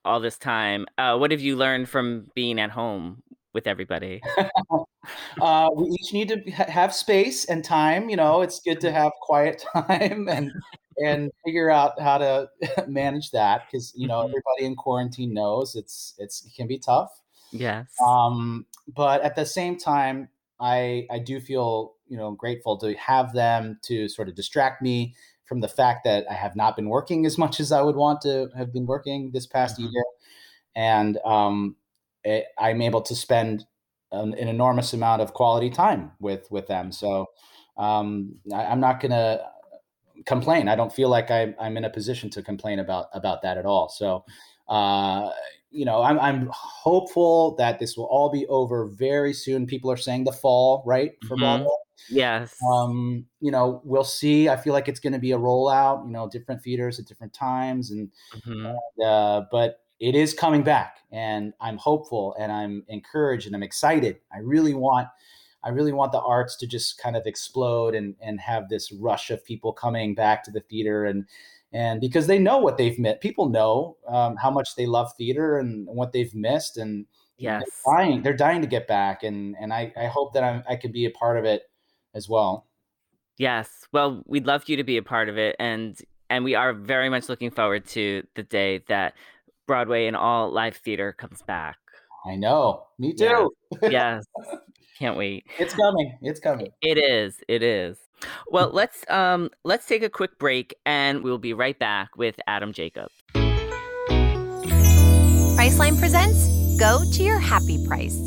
all 0.05 0.19
this 0.19 0.37
time, 0.37 0.85
uh 0.97 1.17
what 1.17 1.31
have 1.31 1.41
you 1.41 1.55
learned 1.57 1.89
from 1.89 2.31
being 2.35 2.59
at 2.59 2.71
home 2.71 3.23
with 3.53 3.67
everybody? 3.67 4.23
uh, 5.41 5.69
we 5.75 5.87
each 5.99 6.13
need 6.13 6.29
to 6.29 6.51
ha- 6.51 6.69
have 6.69 6.93
space 6.93 7.45
and 7.45 7.63
time. 7.63 8.09
You 8.09 8.15
know, 8.15 8.41
it's 8.41 8.59
good 8.59 8.79
to 8.81 8.91
have 8.91 9.11
quiet 9.21 9.63
time 9.73 10.27
and 10.29 10.51
and 10.97 11.31
figure 11.45 11.71
out 11.71 11.99
how 11.99 12.17
to 12.17 12.49
manage 12.87 13.31
that 13.31 13.63
because 13.67 13.93
you 13.95 14.07
know 14.07 14.21
Mhm. 14.21 14.29
everybody 14.29 14.65
in 14.65 14.75
quarantine 14.75 15.33
knows 15.33 15.75
it's 15.75 16.13
it's 16.17 16.45
it 16.45 16.53
can 16.55 16.67
be 16.67 16.77
tough. 16.77 17.20
Yes. 17.51 18.01
Um, 18.05 18.65
but 18.87 19.21
at 19.21 19.35
the 19.35 19.45
same 19.45 19.77
time, 19.77 20.29
I 20.59 21.07
I 21.11 21.19
do 21.19 21.39
feel 21.39 21.95
you 22.07 22.17
know 22.17 22.31
grateful 22.31 22.77
to 22.77 22.93
have 22.95 23.33
them 23.33 23.79
to 23.83 24.07
sort 24.09 24.29
of 24.29 24.35
distract 24.35 24.81
me 24.81 25.15
from 25.45 25.61
the 25.61 25.67
fact 25.67 26.03
that 26.05 26.25
I 26.29 26.33
have 26.33 26.55
not 26.55 26.75
been 26.75 26.89
working 26.89 27.25
as 27.25 27.37
much 27.37 27.59
as 27.59 27.71
I 27.71 27.81
would 27.81 27.95
want 27.95 28.21
to 28.21 28.49
have 28.55 28.71
been 28.73 28.85
working 28.85 29.31
this 29.31 29.45
past 29.45 29.79
Mhm. 29.79 29.91
year, 29.91 30.03
and 30.75 31.17
um, 31.25 31.75
it, 32.23 32.47
I'm 32.59 32.81
able 32.81 33.01
to 33.03 33.15
spend 33.15 33.65
an, 34.11 34.33
an 34.35 34.47
enormous 34.47 34.93
amount 34.93 35.21
of 35.21 35.33
quality 35.33 35.69
time 35.69 36.13
with 36.19 36.49
with 36.51 36.67
them. 36.67 36.91
So 36.91 37.27
um, 37.77 38.35
I, 38.53 38.65
I'm 38.65 38.79
not 38.79 38.99
gonna 38.99 39.49
complain. 40.25 40.67
I 40.67 40.75
don't 40.75 40.93
feel 40.93 41.09
like 41.09 41.31
I'm 41.31 41.55
I'm 41.59 41.77
in 41.77 41.85
a 41.85 41.89
position 41.89 42.29
to 42.31 42.41
complain 42.43 42.79
about 42.79 43.07
about 43.13 43.41
that 43.43 43.57
at 43.57 43.65
all. 43.65 43.89
So 43.89 44.25
uh, 44.67 45.31
you 45.71 45.85
know, 45.85 46.01
I'm 46.01 46.19
I'm 46.19 46.49
hopeful 46.53 47.55
that 47.55 47.79
this 47.79 47.97
will 47.97 48.05
all 48.05 48.29
be 48.29 48.45
over 48.47 48.85
very 48.87 49.33
soon. 49.33 49.65
People 49.67 49.91
are 49.91 49.97
saying 49.97 50.25
the 50.25 50.33
fall, 50.33 50.83
right, 50.85 51.13
for 51.27 51.37
Mhm. 51.37 51.67
Yes. 52.09 52.57
Um, 52.71 53.27
you 53.39 53.51
know, 53.51 53.81
we'll 53.83 54.03
see. 54.03 54.49
I 54.49 54.57
feel 54.57 54.73
like 54.73 54.87
it's 54.87 54.99
going 54.99 55.13
to 55.13 55.19
be 55.19 55.31
a 55.31 55.37
rollout. 55.37 56.05
You 56.05 56.11
know, 56.11 56.29
different 56.29 56.61
theaters 56.63 56.99
at 56.99 57.07
different 57.07 57.33
times, 57.33 57.91
and 57.91 58.11
Mhm. 58.33 58.75
uh, 59.03 59.43
but 59.51 59.83
it 59.99 60.15
is 60.15 60.33
coming 60.33 60.63
back, 60.63 60.99
and 61.11 61.53
I'm 61.61 61.77
hopeful, 61.77 62.35
and 62.39 62.51
I'm 62.51 62.83
encouraged, 62.87 63.47
and 63.47 63.55
I'm 63.55 63.63
excited. 63.63 64.19
I 64.33 64.39
really 64.39 64.73
want, 64.73 65.07
I 65.63 65.69
really 65.69 65.93
want 65.93 66.11
the 66.11 66.21
arts 66.21 66.57
to 66.57 66.67
just 66.67 66.97
kind 66.99 67.15
of 67.15 67.25
explode 67.27 67.95
and 67.95 68.15
and 68.21 68.39
have 68.41 68.69
this 68.69 68.91
rush 68.91 69.29
of 69.31 69.43
people 69.45 69.73
coming 69.73 70.15
back 70.15 70.43
to 70.45 70.51
the 70.51 70.61
theater, 70.61 71.05
and 71.05 71.27
and 71.73 72.01
because 72.01 72.27
they 72.27 72.39
know 72.39 72.57
what 72.57 72.77
they've 72.77 72.97
missed. 72.99 73.21
People 73.21 73.49
know 73.49 73.97
um, 74.07 74.35
how 74.35 74.51
much 74.51 74.75
they 74.75 74.85
love 74.85 75.11
theater 75.17 75.57
and 75.59 75.87
what 75.87 76.11
they've 76.11 76.33
missed, 76.35 76.77
and 76.77 77.05
Yes. 77.37 77.63
they're 77.85 77.95
dying. 77.95 78.21
They're 78.21 78.33
dying 78.37 78.61
to 78.61 78.67
get 78.67 78.87
back, 78.87 79.23
and 79.23 79.55
and 79.59 79.73
I 79.73 79.91
I 79.97 80.05
hope 80.05 80.33
that 80.33 80.43
I'm, 80.43 80.63
I 80.69 80.75
can 80.75 80.91
be 80.91 81.05
a 81.05 81.11
part 81.11 81.37
of 81.37 81.45
it 81.45 81.63
as 82.13 82.27
well. 82.29 82.67
Yes. 83.37 83.87
Well, 83.91 84.21
we'd 84.27 84.45
love 84.45 84.67
you 84.69 84.77
to 84.77 84.83
be 84.83 84.97
a 84.97 85.01
part 85.03 85.27
of 85.29 85.37
it 85.37 85.55
and 85.59 85.99
and 86.29 86.43
we 86.45 86.53
are 86.55 86.73
very 86.73 87.09
much 87.09 87.27
looking 87.27 87.49
forward 87.51 87.85
to 87.87 88.23
the 88.35 88.43
day 88.43 88.83
that 88.87 89.15
Broadway 89.67 90.05
and 90.07 90.15
all 90.15 90.51
live 90.51 90.75
theater 90.77 91.11
comes 91.13 91.41
back. 91.41 91.77
I 92.25 92.35
know. 92.35 92.83
Me 92.99 93.13
Yeah. 93.17 93.47
too. 93.47 93.51
Yes. 93.89 94.23
Can't 94.99 95.17
wait. 95.17 95.45
It's 95.59 95.73
coming. 95.73 96.17
It's 96.21 96.39
coming. 96.39 96.71
It 96.81 96.97
is. 96.97 97.37
It 97.47 97.63
is. 97.63 97.97
Well, 98.49 98.69
let's 98.71 99.03
um 99.09 99.49
let's 99.63 99.87
take 99.87 100.03
a 100.03 100.09
quick 100.09 100.37
break 100.37 100.75
and 100.85 101.23
we'll 101.23 101.39
be 101.39 101.53
right 101.53 101.77
back 101.77 102.17
with 102.17 102.39
Adam 102.47 102.71
Jacob. 102.73 103.09
Priceline 105.57 105.99
presents 105.99 106.47
Go 106.79 107.03
to 107.13 107.23
Your 107.23 107.39
Happy 107.39 107.85
Price. 107.87 108.17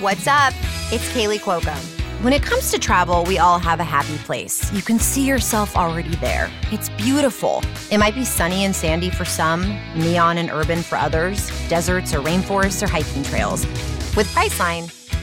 What's 0.00 0.26
up? 0.26 0.52
It's 0.92 1.08
Kaley 1.12 1.38
Cuoco. 1.38 1.76
When 2.22 2.32
it 2.32 2.42
comes 2.42 2.70
to 2.72 2.78
travel, 2.78 3.24
we 3.24 3.38
all 3.38 3.60
have 3.60 3.78
a 3.78 3.84
happy 3.84 4.16
place. 4.18 4.72
You 4.72 4.82
can 4.82 4.98
see 4.98 5.24
yourself 5.24 5.76
already 5.76 6.16
there. 6.16 6.50
It's 6.72 6.88
beautiful. 6.90 7.62
It 7.92 7.98
might 7.98 8.16
be 8.16 8.24
sunny 8.24 8.64
and 8.64 8.74
sandy 8.74 9.08
for 9.08 9.24
some, 9.24 9.62
neon 9.94 10.38
and 10.38 10.50
urban 10.50 10.82
for 10.82 10.96
others, 10.98 11.48
deserts 11.68 12.12
or 12.12 12.18
rainforests 12.18 12.82
or 12.82 12.88
hiking 12.88 13.22
trails. 13.22 13.64
With 14.16 14.26
Priceline, 14.34 14.92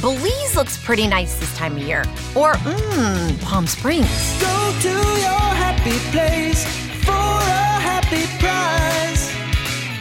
Belize 0.00 0.54
looks 0.54 0.76
pretty 0.76 1.06
nice 1.06 1.36
this 1.36 1.56
time 1.56 1.76
of 1.76 1.82
year. 1.82 2.00
Or, 2.34 2.54
mmm, 2.54 3.42
Palm 3.42 3.66
Springs. 3.66 4.40
Go 4.40 4.76
to 4.80 4.88
your 4.88 5.46
happy 5.56 5.98
place 6.10 6.64
for 7.04 7.12
a 7.12 7.80
happy 7.80 8.26
price. 8.38 9.32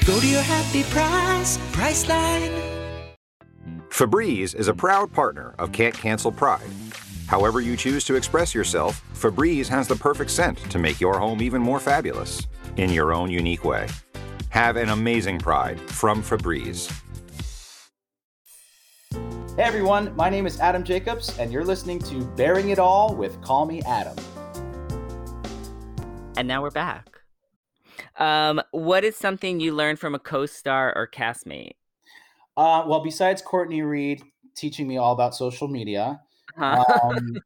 Go 0.06 0.20
to 0.20 0.28
your 0.28 0.42
happy 0.42 0.84
price, 0.84 1.58
Priceline. 1.72 2.52
Febreze 3.90 4.54
is 4.54 4.68
a 4.68 4.74
proud 4.74 5.14
partner 5.14 5.56
of 5.58 5.72
Can't 5.72 5.96
Cancel 5.96 6.32
Pride. 6.32 6.68
However 7.28 7.62
you 7.62 7.78
choose 7.78 8.04
to 8.04 8.16
express 8.16 8.54
yourself, 8.54 9.02
Febreze 9.14 9.68
has 9.70 9.88
the 9.88 9.96
perfect 9.96 10.30
scent 10.30 10.58
to 10.70 10.78
make 10.78 11.00
your 11.00 11.18
home 11.18 11.42
even 11.42 11.62
more 11.62 11.80
fabulous 11.80 12.46
in 12.76 12.92
your 12.92 13.14
own 13.14 13.32
unique 13.32 13.64
way. 13.64 13.88
Have 14.50 14.76
an 14.76 14.90
amazing 14.90 15.40
Pride 15.40 15.80
from 15.80 16.22
Febreze. 16.22 16.92
Hey 19.58 19.64
everyone, 19.64 20.14
my 20.18 20.30
name 20.30 20.46
is 20.46 20.60
Adam 20.60 20.84
Jacobs, 20.84 21.40
and 21.40 21.50
you're 21.50 21.64
listening 21.64 22.00
to 22.00 22.26
Bearing 22.36 22.72
It 22.72 22.78
All 22.78 23.16
with 23.16 23.42
Call 23.42 23.66
Me 23.66 23.82
Adam. 23.84 24.14
And 26.36 26.46
now 26.46 26.62
we're 26.62 26.72
back. 26.72 27.08
Um, 28.20 28.62
what 28.72 29.06
is 29.06 29.16
something 29.16 29.62
you 29.62 29.74
learned 29.74 29.98
from 29.98 30.14
a 30.14 30.20
co-star 30.20 30.94
or 30.94 31.08
castmate? 31.08 31.76
Uh, 32.58 32.84
well, 32.86 33.02
besides 33.02 33.42
Courtney 33.42 33.82
Reed 33.82 34.24
teaching 34.58 34.90
me 34.90 34.98
all 34.98 35.14
about 35.14 35.34
social 35.34 35.70
media, 35.70 36.20
Huh? 36.58 36.84
um, 37.02 37.38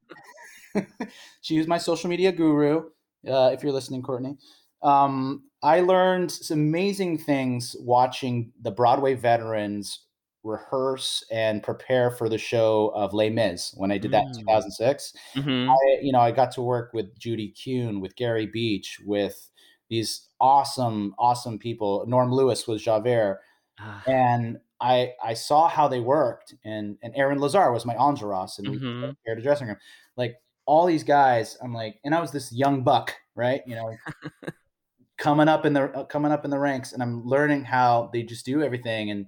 she 1.41 1.59
was 1.59 1.67
my 1.67 1.77
social 1.77 2.09
media 2.09 2.31
guru. 2.31 2.89
Uh, 3.27 3.51
if 3.53 3.61
you're 3.61 3.71
listening, 3.71 4.01
Courtney, 4.01 4.35
um, 4.81 5.43
I 5.61 5.81
learned 5.81 6.31
some 6.31 6.57
amazing 6.57 7.19
things 7.19 7.75
watching 7.79 8.51
the 8.59 8.71
Broadway 8.71 9.13
veterans 9.13 10.05
rehearse 10.43 11.23
and 11.31 11.63
prepare 11.63 12.11
for 12.11 12.29
the 12.29 12.37
show 12.37 12.89
of 12.95 13.13
Les 13.13 13.29
Mis 13.29 13.73
when 13.77 13.91
I 13.91 13.97
did 13.97 14.11
that 14.11 14.25
in 14.27 14.31
Mm. 14.41 14.45
2006. 14.45 15.13
Mhm. 15.35 15.79
I, 15.97 15.99
you 16.01 16.11
know, 16.11 16.19
I 16.19 16.31
got 16.31 16.51
to 16.53 16.61
work 16.61 16.93
with 16.93 17.17
Judy 17.19 17.49
Kuhn, 17.53 18.01
with 18.01 18.15
Gary 18.15 18.47
Beach, 18.47 18.99
with 19.05 19.49
these 19.89 20.29
awesome, 20.39 21.15
awesome 21.19 21.59
people. 21.59 22.05
Norm 22.07 22.31
Lewis 22.31 22.67
was 22.67 22.81
Javert, 22.83 23.41
Ah, 23.77 24.03
and 24.07 24.59
I 24.81 25.13
I 25.23 25.33
saw 25.33 25.67
how 25.67 25.87
they 25.87 25.99
worked, 25.99 26.55
and 26.63 26.97
and 27.03 27.13
Aaron 27.15 27.39
Lazar 27.39 27.71
was 27.71 27.85
my 27.85 27.95
entourage, 27.97 28.59
and 28.59 28.69
we 28.69 28.79
Mhm. 28.79 29.15
shared 29.25 29.39
a 29.39 29.41
dressing 29.41 29.67
room. 29.67 29.77
Like 30.17 30.37
all 30.65 30.85
these 30.85 31.03
guys, 31.03 31.57
I'm 31.61 31.73
like, 31.73 31.99
and 32.05 32.15
I 32.15 32.21
was 32.21 32.31
this 32.31 32.51
young 32.53 32.83
buck, 32.83 33.15
right? 33.35 33.61
You 33.67 33.75
know, 33.75 33.99
coming 35.17 35.47
up 35.47 35.65
in 35.65 35.73
the 35.73 35.83
uh, 35.95 36.05
coming 36.05 36.31
up 36.31 36.45
in 36.45 36.51
the 36.51 36.59
ranks, 36.59 36.93
and 36.93 37.03
I'm 37.03 37.23
learning 37.25 37.65
how 37.65 38.09
they 38.13 38.23
just 38.23 38.45
do 38.45 38.61
everything 38.61 39.11
and 39.11 39.27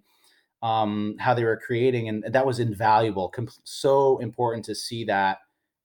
um, 0.62 1.16
how 1.20 1.34
they 1.34 1.44
were 1.44 1.58
creating, 1.58 2.10
and 2.10 2.24
that 2.30 2.46
was 2.46 2.60
invaluable. 2.60 3.30
Com- 3.30 3.50
so 3.64 4.18
important 4.20 4.66
to 4.66 4.76
see 4.76 5.04
that 5.06 5.40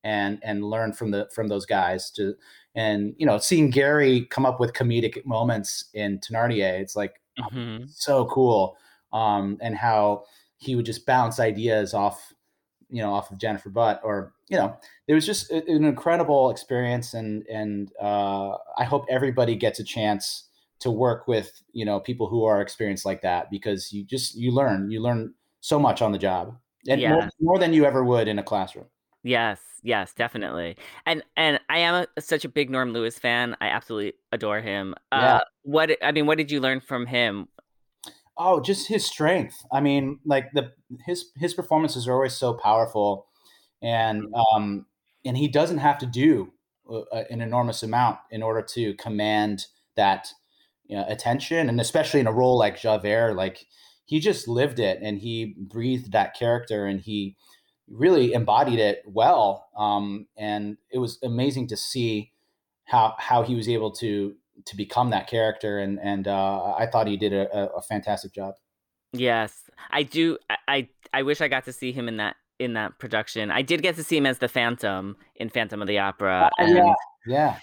and 0.04 0.38
and 0.42 0.64
learn 0.64 0.92
from 0.92 1.10
the 1.10 1.28
from 1.34 1.48
those 1.48 1.66
guys 1.66 2.10
to 2.12 2.34
and 2.74 3.14
you 3.18 3.26
know 3.26 3.38
seeing 3.38 3.70
Gary 3.70 4.26
come 4.26 4.46
up 4.46 4.60
with 4.60 4.72
comedic 4.72 5.24
moments 5.24 5.86
in 5.94 6.18
Thenardier, 6.20 6.80
it's 6.80 6.94
like 6.96 7.20
mhm. 7.38 7.90
so 7.90 8.26
cool 8.26 8.76
um 9.12 9.56
and 9.60 9.76
how 9.76 10.24
he 10.58 10.74
would 10.76 10.86
just 10.86 11.06
bounce 11.06 11.40
ideas 11.40 11.94
off 11.94 12.32
you 12.88 13.02
know 13.02 13.12
off 13.12 13.30
of 13.30 13.38
jennifer 13.38 13.68
butt 13.68 14.00
or 14.04 14.32
you 14.48 14.56
know 14.56 14.76
it 15.08 15.14
was 15.14 15.26
just 15.26 15.50
an 15.50 15.84
incredible 15.84 16.50
experience 16.50 17.14
and 17.14 17.44
and 17.48 17.92
uh 18.00 18.56
i 18.78 18.84
hope 18.84 19.04
everybody 19.08 19.54
gets 19.56 19.80
a 19.80 19.84
chance 19.84 20.44
to 20.80 20.90
work 20.90 21.26
with 21.26 21.62
you 21.72 21.84
know 21.84 22.00
people 22.00 22.28
who 22.28 22.44
are 22.44 22.60
experienced 22.60 23.04
like 23.06 23.22
that 23.22 23.50
because 23.50 23.92
you 23.92 24.04
just 24.04 24.34
you 24.34 24.50
learn 24.52 24.90
you 24.90 25.00
learn 25.00 25.34
so 25.60 25.78
much 25.78 26.02
on 26.02 26.12
the 26.12 26.18
job 26.18 26.56
and 26.88 27.00
more, 27.02 27.22
Yeah. 27.22 27.28
more 27.40 27.58
than 27.58 27.72
you 27.72 27.84
ever 27.84 28.04
would 28.04 28.28
in 28.28 28.38
a 28.38 28.42
classroom 28.42 28.86
Yes, 29.22 29.60
yes, 29.82 30.14
definitely. 30.14 30.76
And 31.04 31.22
and 31.36 31.58
I 31.68 31.78
am 31.78 32.06
a, 32.16 32.20
such 32.20 32.44
a 32.44 32.48
big 32.48 32.70
Norm 32.70 32.92
Lewis 32.92 33.18
fan. 33.18 33.56
I 33.60 33.68
absolutely 33.68 34.12
adore 34.30 34.60
him. 34.60 34.94
Yeah. 35.12 35.36
Uh, 35.36 35.44
what 35.62 35.90
I 36.02 36.12
mean, 36.12 36.26
what 36.26 36.38
did 36.38 36.50
you 36.50 36.60
learn 36.60 36.80
from 36.80 37.06
him? 37.06 37.48
Oh, 38.38 38.60
just 38.60 38.88
his 38.88 39.04
strength. 39.06 39.64
I 39.72 39.80
mean, 39.80 40.20
like 40.24 40.52
the 40.52 40.72
his 41.06 41.30
his 41.36 41.54
performances 41.54 42.06
are 42.06 42.12
always 42.12 42.34
so 42.36 42.54
powerful, 42.54 43.26
and 43.82 44.26
um, 44.54 44.86
and 45.24 45.36
he 45.36 45.48
doesn't 45.48 45.78
have 45.78 45.98
to 45.98 46.06
do 46.06 46.52
uh, 46.90 47.02
an 47.30 47.40
enormous 47.40 47.82
amount 47.82 48.18
in 48.30 48.42
order 48.42 48.60
to 48.62 48.94
command 48.94 49.66
that 49.96 50.28
you 50.88 50.96
know, 50.96 51.04
attention, 51.08 51.68
and 51.68 51.80
especially 51.80 52.20
in 52.20 52.26
a 52.26 52.32
role 52.32 52.58
like 52.58 52.80
Javert, 52.80 53.34
like 53.34 53.66
he 54.04 54.20
just 54.20 54.46
lived 54.46 54.78
it 54.78 55.00
and 55.02 55.18
he 55.18 55.54
breathed 55.58 56.12
that 56.12 56.34
character, 56.34 56.86
and 56.86 57.00
he 57.00 57.36
really 57.88 58.32
embodied 58.32 58.78
it 58.78 59.02
well. 59.06 59.68
Um, 59.76 60.26
and 60.36 60.76
it 60.90 60.98
was 60.98 61.18
amazing 61.22 61.68
to 61.68 61.76
see 61.76 62.32
how 62.84 63.14
how 63.18 63.42
he 63.42 63.54
was 63.54 63.68
able 63.68 63.90
to 63.92 64.34
to 64.64 64.76
become 64.76 65.10
that 65.10 65.26
character 65.26 65.78
and 65.78 65.98
and 66.00 66.26
uh, 66.26 66.74
I 66.78 66.86
thought 66.86 67.06
he 67.06 67.16
did 67.16 67.32
a, 67.32 67.74
a, 67.74 67.82
fantastic 67.82 68.32
job. 68.32 68.54
Yes, 69.12 69.64
I 69.90 70.02
do. 70.02 70.38
I, 70.48 70.56
I 70.68 70.88
I 71.12 71.22
wish 71.22 71.40
I 71.40 71.48
got 71.48 71.64
to 71.66 71.72
see 71.72 71.92
him 71.92 72.08
in 72.08 72.16
that 72.18 72.36
in 72.58 72.72
that 72.74 72.98
production. 72.98 73.50
I 73.50 73.62
did 73.62 73.82
get 73.82 73.96
to 73.96 74.04
see 74.04 74.16
him 74.16 74.24
as 74.24 74.38
the 74.38 74.48
Phantom 74.48 75.16
in 75.34 75.50
Phantom 75.50 75.82
of 75.82 75.88
the 75.88 75.98
Opera. 75.98 76.50
Oh, 76.58 76.62
and, 76.62 76.76
yeah. 76.76 76.94
Yeah, 77.26 77.58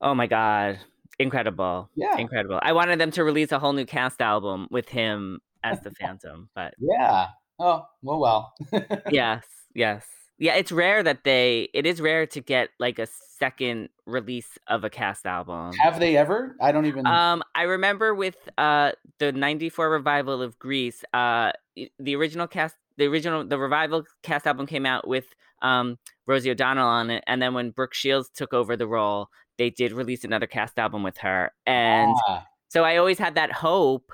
Oh 0.00 0.14
my 0.14 0.26
god, 0.26 0.78
incredible! 1.20 1.90
Yeah. 1.94 2.16
incredible. 2.18 2.58
I 2.62 2.72
wanted 2.72 2.98
them 2.98 3.10
to 3.12 3.24
release 3.24 3.52
a 3.52 3.58
whole 3.58 3.72
new 3.72 3.84
cast 3.84 4.20
album 4.20 4.66
with 4.70 4.88
him 4.88 5.40
as 5.62 5.80
the 5.80 5.90
Phantom, 6.00 6.48
but 6.54 6.74
yeah. 6.78 7.28
Oh 7.58 7.84
well, 8.02 8.18
well. 8.18 8.54
yes, 9.10 9.44
yes, 9.74 10.06
yeah. 10.38 10.54
It's 10.54 10.72
rare 10.72 11.02
that 11.02 11.24
they. 11.24 11.68
It 11.74 11.86
is 11.86 12.00
rare 12.00 12.26
to 12.26 12.40
get 12.40 12.70
like 12.78 12.98
a 12.98 13.06
second 13.38 13.88
release 14.06 14.58
of 14.66 14.84
a 14.84 14.90
cast 14.90 15.26
album. 15.26 15.72
Have 15.74 16.00
they 16.00 16.16
ever? 16.16 16.56
I 16.60 16.72
don't 16.72 16.86
even. 16.86 17.06
Um, 17.06 17.42
I 17.54 17.62
remember 17.62 18.14
with 18.14 18.36
uh 18.58 18.92
the 19.18 19.32
'94 19.32 19.90
revival 19.90 20.42
of 20.42 20.58
Grease, 20.58 21.04
uh, 21.12 21.52
the 21.98 22.16
original 22.16 22.46
cast, 22.46 22.76
the 22.96 23.06
original, 23.06 23.46
the 23.46 23.58
revival 23.58 24.04
cast 24.22 24.46
album 24.46 24.66
came 24.66 24.86
out 24.86 25.06
with 25.06 25.26
um 25.62 25.98
Rosie 26.26 26.50
O'Donnell 26.50 26.88
on 26.88 27.10
it, 27.10 27.24
and 27.26 27.42
then 27.42 27.54
when 27.54 27.70
Brooke 27.70 27.94
Shields 27.94 28.30
took 28.30 28.54
over 28.54 28.76
the 28.76 28.86
role, 28.86 29.28
they 29.60 29.70
did 29.70 29.92
release 29.92 30.24
another 30.24 30.46
cast 30.46 30.78
album 30.78 31.02
with 31.02 31.18
her, 31.18 31.52
and 31.66 32.14
ah, 32.26 32.46
so 32.68 32.82
I 32.82 32.96
always 32.96 33.18
had 33.18 33.34
that 33.34 33.52
hope 33.52 34.12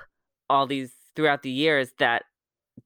all 0.49 0.67
these 0.67 0.93
throughout 1.15 1.41
the 1.41 1.49
years 1.49 1.91
that 1.99 2.23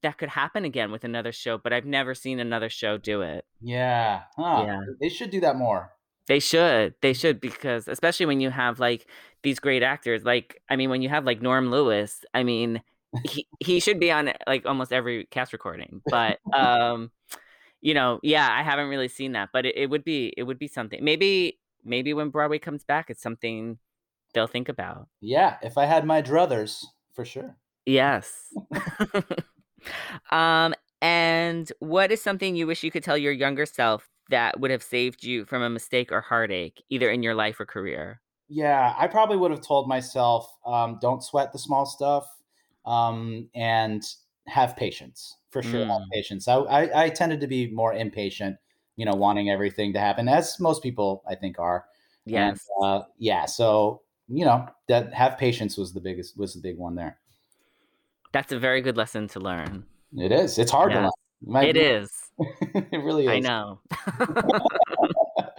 that 0.02 0.18
could 0.18 0.28
happen 0.28 0.64
again 0.64 0.90
with 0.90 1.04
another 1.04 1.32
show, 1.32 1.58
but 1.58 1.72
I've 1.72 1.84
never 1.84 2.14
seen 2.14 2.40
another 2.40 2.68
show 2.68 2.96
do 2.96 3.22
it. 3.22 3.44
yeah. 3.60 4.22
Huh. 4.36 4.64
Yeah. 4.66 4.80
They 5.00 5.08
should 5.08 5.30
do 5.30 5.40
that 5.40 5.56
more. 5.56 5.92
They 6.26 6.40
should. 6.40 6.94
They 7.02 7.12
should 7.12 7.40
because 7.40 7.88
especially 7.88 8.26
when 8.26 8.40
you 8.40 8.50
have 8.50 8.78
like 8.78 9.06
these 9.42 9.58
great 9.58 9.82
actors, 9.82 10.24
like 10.24 10.62
I 10.68 10.76
mean, 10.76 10.88
when 10.88 11.02
you 11.02 11.08
have 11.08 11.24
like 11.24 11.42
Norm 11.42 11.70
Lewis, 11.70 12.24
I 12.32 12.44
mean, 12.44 12.80
he 13.24 13.46
he 13.60 13.80
should 13.80 13.98
be 13.98 14.10
on 14.10 14.32
like 14.46 14.64
almost 14.64 14.92
every 14.92 15.26
cast 15.26 15.52
recording. 15.52 16.00
But 16.06 16.38
um, 16.54 17.10
you 17.80 17.94
know, 17.94 18.20
yeah, 18.22 18.48
I 18.50 18.62
haven't 18.62 18.88
really 18.88 19.08
seen 19.08 19.32
that, 19.32 19.50
but 19.52 19.66
it, 19.66 19.76
it 19.76 19.90
would 19.90 20.04
be 20.04 20.32
it 20.36 20.44
would 20.44 20.58
be 20.58 20.68
something. 20.68 21.04
Maybe 21.04 21.58
maybe 21.84 22.14
when 22.14 22.30
Broadway 22.30 22.58
comes 22.58 22.84
back, 22.84 23.10
it's 23.10 23.22
something 23.22 23.78
they'll 24.34 24.46
think 24.46 24.68
about. 24.68 25.08
Yeah. 25.22 25.56
If 25.62 25.78
I 25.78 25.86
had 25.86 26.04
my 26.04 26.20
druthers, 26.20 26.84
for 27.14 27.24
sure. 27.24 27.56
Yes. 27.86 28.58
um, 30.30 30.74
and 31.00 31.72
what 31.80 32.12
is 32.12 32.22
something 32.22 32.56
you 32.56 32.66
wish 32.66 32.82
you 32.84 32.90
could 32.90 33.02
tell 33.04 33.18
your 33.18 33.32
younger 33.32 33.66
self 33.66 34.08
that 34.30 34.60
would 34.60 34.70
have 34.70 34.82
saved 34.82 35.24
you 35.24 35.44
from 35.44 35.62
a 35.62 35.70
mistake 35.70 36.12
or 36.12 36.20
heartache, 36.20 36.82
either 36.90 37.10
in 37.10 37.22
your 37.22 37.34
life 37.34 37.58
or 37.60 37.66
career? 37.66 38.20
Yeah, 38.48 38.94
I 38.98 39.06
probably 39.08 39.36
would 39.36 39.50
have 39.50 39.62
told 39.62 39.88
myself, 39.88 40.52
um, 40.66 40.98
don't 41.00 41.22
sweat 41.24 41.52
the 41.52 41.58
small 41.58 41.86
stuff, 41.86 42.26
um, 42.84 43.48
and 43.54 44.02
have 44.48 44.76
patience 44.76 45.36
for 45.50 45.62
sure 45.62 45.80
have 45.86 46.00
Mm. 46.00 46.10
patience. 46.12 46.48
I, 46.48 46.56
I 46.56 47.04
I 47.04 47.08
tended 47.10 47.40
to 47.40 47.46
be 47.46 47.70
more 47.70 47.94
impatient, 47.94 48.56
you 49.02 49.06
know, 49.06 49.14
wanting 49.16 49.50
everything 49.50 49.92
to 49.92 49.98
happen, 49.98 50.28
as 50.28 50.60
most 50.60 50.80
people 50.80 51.24
I 51.28 51.34
think 51.34 51.58
are. 51.58 51.86
And, 52.26 52.34
Yes. 52.34 52.68
uh, 52.80 53.00
yeah. 53.18 53.46
So 53.46 54.02
you 54.28 54.44
know 54.44 54.68
that 54.86 55.12
have 55.12 55.36
patience 55.38 55.76
was 55.76 55.92
the 55.92 56.00
biggest 56.00 56.38
was 56.38 56.54
the 56.54 56.60
big 56.60 56.78
one 56.78 56.94
there. 56.94 57.18
That's 58.30 58.52
a 58.52 58.60
very 58.60 58.80
good 58.80 58.96
lesson 58.96 59.26
to 59.28 59.40
learn. 59.40 59.84
It 60.16 60.30
is. 60.30 60.56
It's 60.56 60.70
hard 60.70 60.92
to 60.92 61.00
Yes. 61.00 61.12
learn. 61.42 61.64
It 61.64 61.76
is. 61.76 62.10
it 62.38 63.02
really 63.02 63.24
is. 63.24 63.30
I 63.30 63.40
know. 63.40 63.80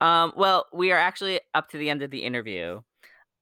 um, 0.00 0.32
well, 0.34 0.64
we 0.72 0.90
are 0.90 0.98
actually 0.98 1.40
up 1.52 1.68
to 1.72 1.76
the 1.76 1.90
end 1.90 2.00
of 2.00 2.10
the 2.10 2.22
interview. 2.24 2.80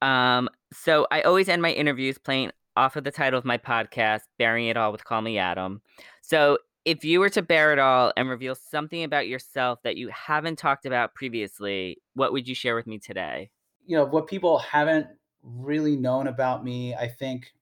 Um, 0.02 0.48
so 0.72 1.06
I 1.12 1.22
always 1.22 1.48
end 1.48 1.62
my 1.62 1.70
interviews 1.70 2.18
playing 2.18 2.50
off 2.76 2.96
of 2.96 3.04
the 3.04 3.12
title 3.12 3.38
of 3.38 3.44
my 3.44 3.58
podcast, 3.58 4.22
Bearing 4.40 4.66
It 4.66 4.76
All 4.76 4.90
with 4.90 5.04
Call 5.04 5.22
Me 5.22 5.38
Adam. 5.38 5.82
So 6.20 6.58
if 6.86 7.04
you 7.04 7.20
were 7.20 7.28
to 7.28 7.42
bear 7.42 7.74
it 7.74 7.78
all 7.78 8.14
and 8.16 8.30
reveal 8.30 8.54
something 8.54 9.04
about 9.04 9.28
yourself 9.28 9.80
that 9.82 9.98
you 9.98 10.08
haven't 10.08 10.56
talked 10.56 10.86
about 10.86 11.14
previously, 11.14 11.98
what 12.14 12.32
would 12.32 12.48
you 12.48 12.54
share 12.54 12.74
with 12.74 12.86
me 12.86 12.98
today? 12.98 13.50
you 13.86 13.96
know 13.96 14.04
what 14.04 14.26
people 14.26 14.58
haven't 14.58 15.06
really 15.42 15.96
known 15.96 16.26
about 16.26 16.64
me 16.64 16.94
i 16.94 17.06
think 17.06 17.52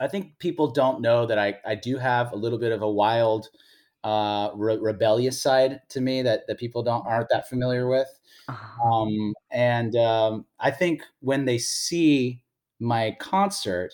i 0.00 0.08
think 0.08 0.38
people 0.38 0.70
don't 0.70 1.00
know 1.00 1.26
that 1.26 1.38
i 1.38 1.54
i 1.66 1.74
do 1.74 1.98
have 1.98 2.32
a 2.32 2.36
little 2.36 2.58
bit 2.58 2.72
of 2.72 2.82
a 2.82 2.90
wild 2.90 3.48
uh 4.04 4.50
re- 4.54 4.78
rebellious 4.78 5.40
side 5.40 5.80
to 5.88 6.00
me 6.00 6.22
that 6.22 6.46
that 6.46 6.58
people 6.58 6.82
don't 6.82 7.06
aren't 7.06 7.28
that 7.28 7.48
familiar 7.48 7.88
with 7.88 8.08
um 8.82 9.34
and 9.50 9.94
um 9.96 10.46
i 10.58 10.70
think 10.70 11.02
when 11.20 11.44
they 11.44 11.58
see 11.58 12.40
my 12.80 13.14
concert 13.20 13.92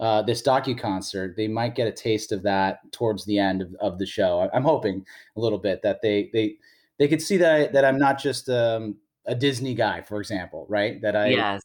uh 0.00 0.22
this 0.22 0.42
docu 0.42 0.76
concert 0.76 1.36
they 1.36 1.46
might 1.46 1.74
get 1.74 1.86
a 1.86 1.92
taste 1.92 2.32
of 2.32 2.42
that 2.42 2.80
towards 2.92 3.24
the 3.26 3.38
end 3.38 3.62
of, 3.62 3.74
of 3.80 3.98
the 3.98 4.06
show 4.06 4.40
I, 4.40 4.56
i'm 4.56 4.64
hoping 4.64 5.06
a 5.36 5.40
little 5.40 5.58
bit 5.58 5.82
that 5.82 6.02
they 6.02 6.30
they 6.32 6.56
they 6.98 7.08
could 7.08 7.22
see 7.22 7.36
that 7.36 7.54
I, 7.54 7.66
that 7.68 7.84
i'm 7.84 7.98
not 7.98 8.18
just 8.18 8.48
um 8.48 8.96
a 9.26 9.34
disney 9.34 9.74
guy 9.74 10.00
for 10.00 10.20
example 10.20 10.66
right 10.68 11.00
that 11.02 11.14
i 11.14 11.28
yes. 11.28 11.62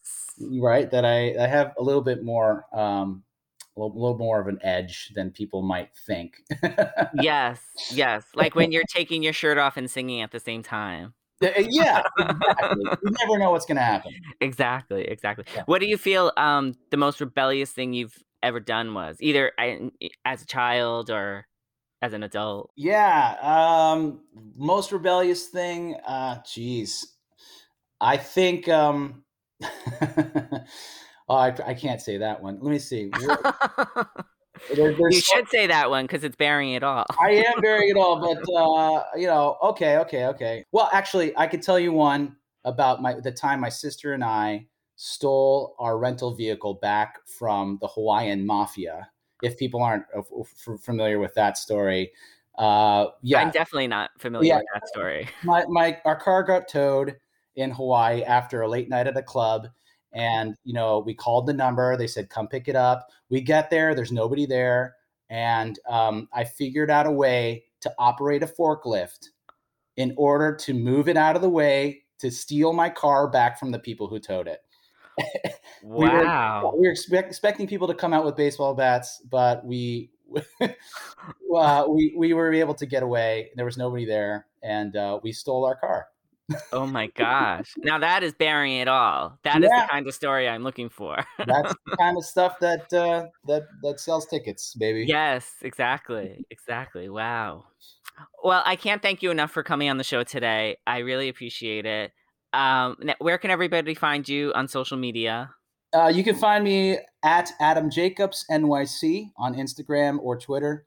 right 0.60 0.90
that 0.92 1.06
i 1.06 1.36
i 1.42 1.48
have 1.48 1.74
a 1.78 1.84
little 1.84 2.02
bit 2.02 2.24
more 2.24 2.66
um 2.74 3.24
a 3.78 3.82
little, 3.82 4.00
little 4.00 4.18
more 4.18 4.40
of 4.40 4.48
an 4.48 4.60
edge 4.62 5.12
than 5.16 5.32
people 5.32 5.62
might 5.62 5.90
think 6.06 6.44
Yes. 7.22 7.60
Yes. 7.92 8.26
Like 8.36 8.56
when 8.56 8.72
you're 8.74 8.84
taking 8.84 9.24
your 9.24 9.34
shirt 9.34 9.58
off 9.58 9.78
and 9.78 9.90
singing 9.90 10.22
at 10.22 10.32
the 10.32 10.40
same 10.40 10.64
time. 10.64 11.14
Yeah 11.42 12.02
exactly. 12.18 12.84
you 13.04 13.12
never 13.20 13.38
know 13.38 13.52
what's 13.52 13.66
gonna 13.66 13.82
happen 13.82 14.12
Exactly, 14.42 15.04
exactly. 15.06 15.46
Yeah. 15.56 15.64
What 15.66 15.82
do 15.82 15.88
you 15.88 15.98
feel 15.98 16.32
um 16.38 16.74
the 16.92 16.98
most 16.98 17.20
rebellious 17.20 17.72
thing 17.72 17.94
you've 17.94 18.18
ever 18.44 18.60
done 18.60 18.94
was? 18.94 19.18
Either 19.20 19.52
as 20.24 20.42
a 20.42 20.46
child 20.46 21.10
or 21.10 21.48
as 22.02 22.14
an 22.14 22.24
adult? 22.24 22.72
Yeah. 22.76 23.36
Um, 23.42 24.22
most 24.56 24.92
rebellious 24.92 25.48
thing. 25.48 25.96
Uh, 26.08 26.40
geez, 26.46 27.16
I 28.00 28.18
think. 28.18 28.68
Um, 28.70 29.24
oh, 29.64 31.36
I, 31.36 31.56
I 31.66 31.74
can't 31.74 32.02
say 32.02 32.18
that 32.18 32.42
one. 32.42 32.60
Let 32.62 32.72
me 32.72 32.80
see. 32.80 33.12
There- 34.74 34.96
you 35.12 35.22
should 35.22 35.48
say 35.50 35.68
that 35.68 35.90
one 35.90 36.06
because 36.06 36.24
it's 36.24 36.36
bearing 36.36 36.72
it 36.72 36.84
all. 36.84 37.06
I 37.20 37.32
am 37.32 37.62
bearing 37.62 37.90
it 37.90 37.98
all, 37.98 38.20
but 38.20 38.38
uh, 38.56 39.04
you 39.16 39.28
know, 39.28 39.58
okay, 39.62 39.98
okay, 39.98 40.26
okay. 40.28 40.64
Well, 40.72 40.90
actually, 40.92 41.38
I 41.38 41.48
could 41.48 41.62
tell 41.62 41.80
you 41.80 41.92
one 41.92 42.36
about 42.64 43.02
my 43.02 43.16
the 43.20 43.32
time 43.32 43.60
my 43.60 43.70
sister 43.70 44.14
and 44.14 44.24
I 44.24 44.68
stole 44.96 45.76
our 45.80 45.98
rental 45.98 46.34
vehicle 46.34 46.76
back 46.76 47.20
from 47.28 47.78
the 47.82 47.88
Hawaiian 47.88 48.46
mafia. 48.46 49.10
If 49.44 49.58
people 49.58 49.84
aren't 49.84 50.06
familiar 50.82 51.20
with 51.20 51.34
that 51.36 51.58
story, 51.58 52.12
uh, 52.58 53.08
yeah, 53.22 53.40
I'm 53.40 53.52
definitely 53.52 53.88
not 53.88 54.12
familiar 54.18 54.48
Yeah. 54.48 54.58
with 54.58 54.66
that 54.74 54.88
story. 54.88 55.30
my, 55.44 55.66
my 55.68 56.00
our 56.06 56.16
car 56.16 56.44
got 56.44 56.68
towed 56.68 57.18
in 57.56 57.72
Hawaii 57.72 58.24
after 58.24 58.62
a 58.62 58.68
late 58.68 58.90
night 58.90 59.08
at 59.08 59.18
a 59.18 59.22
club. 59.22 59.68
And 60.16 60.56
you 60.64 60.74
know, 60.74 61.00
we 61.06 61.14
called 61.14 61.46
the 61.46 61.54
number. 61.54 61.96
They 61.98 62.08
said, 62.08 62.30
"Come 62.30 62.48
pick 62.48 62.68
it 62.68 62.76
up." 62.76 63.10
We 63.30 63.42
get 63.42 63.70
there. 63.70 63.94
There's 63.94 64.12
nobody 64.14 64.46
there, 64.48 64.96
and 65.30 65.78
um, 65.88 66.30
I 66.34 66.46
figured 66.46 66.90
out 66.90 67.06
a 67.06 67.12
way 67.12 67.66
to 67.82 67.94
operate 68.00 68.42
a 68.42 68.48
forklift 68.48 69.28
in 69.98 70.14
order 70.18 70.56
to 70.56 70.74
move 70.74 71.08
it 71.10 71.18
out 71.18 71.36
of 71.36 71.42
the 71.42 71.50
way 71.50 72.04
to 72.20 72.32
steal 72.32 72.74
my 72.74 72.90
car 72.90 73.28
back 73.30 73.60
from 73.60 73.72
the 73.72 73.80
people 73.80 74.08
who 74.08 74.20
towed 74.20 74.48
it. 74.48 74.62
We 75.84 76.10
were- 76.10 76.24
Wow. 76.24 76.74
We 76.78 76.88
were 76.88 76.92
expect, 76.92 77.28
expecting 77.30 77.68
people 77.68 77.88
to 77.88 77.94
come 77.94 78.12
out 78.14 78.26
with 78.26 78.36
baseball 78.36 78.74
bats, 78.74 79.22
but 79.30 79.64
we 79.66 80.10
uh, 81.56 81.86
we 81.88 82.14
we 82.18 82.34
were 82.34 82.52
able 82.54 82.74
to 82.76 82.86
get 82.86 83.04
away. 83.04 83.52
There 83.56 83.66
was 83.66 83.78
nobody 83.78 84.06
there, 84.06 84.48
and 84.64 84.96
uh, 84.96 85.20
we 85.22 85.32
stole 85.32 85.66
our 85.66 85.76
car. 85.76 86.08
Oh 86.72 86.86
my 86.86 87.08
gosh. 87.08 87.74
Now 87.78 87.98
that 88.00 88.24
is 88.24 88.34
bearing 88.34 88.74
it 88.74 88.88
all. 88.88 89.40
That 89.44 89.64
is 89.64 89.70
Yeah. 89.74 89.86
the 89.86 89.92
kind 89.92 90.08
of 90.08 90.14
story 90.14 90.48
I'm 90.48 90.64
looking 90.64 90.90
for. 90.90 91.18
That's 91.46 91.74
the 91.86 91.98
kind 91.98 92.18
of 92.18 92.26
stuff 92.26 92.60
that 92.60 92.92
uh, 92.94 93.26
that 93.48 93.64
that 93.82 94.00
sells 94.00 94.28
tickets, 94.28 94.74
baby. 94.76 95.06
Yes, 95.08 95.56
exactly. 95.62 96.46
Exactly. 96.52 97.10
Wow. 97.10 97.66
Well, 98.44 98.62
I 98.66 98.76
can't 98.76 99.02
thank 99.02 99.24
you 99.24 99.32
enough 99.32 99.52
for 99.52 99.64
coming 99.64 99.90
on 99.90 99.98
the 99.98 100.04
show 100.04 100.24
today. 100.24 100.78
I 100.88 101.00
really 101.00 101.30
appreciate 101.30 101.86
it. 101.86 102.12
Um, 102.54 102.96
where 103.20 103.38
can 103.38 103.50
everybody 103.52 103.94
find 103.96 104.28
you 104.30 104.54
on 104.54 104.68
social 104.68 104.98
media? 104.98 105.50
Uh, 105.94 106.08
you 106.08 106.24
can 106.24 106.36
find 106.36 106.64
me 106.64 106.98
at 107.24 107.52
Adam 107.60 107.90
Jacobs 107.90 108.46
NYC 108.52 109.32
on 109.38 109.56
Instagram 109.56 110.20
or 110.22 110.38
Twitter, 110.38 110.86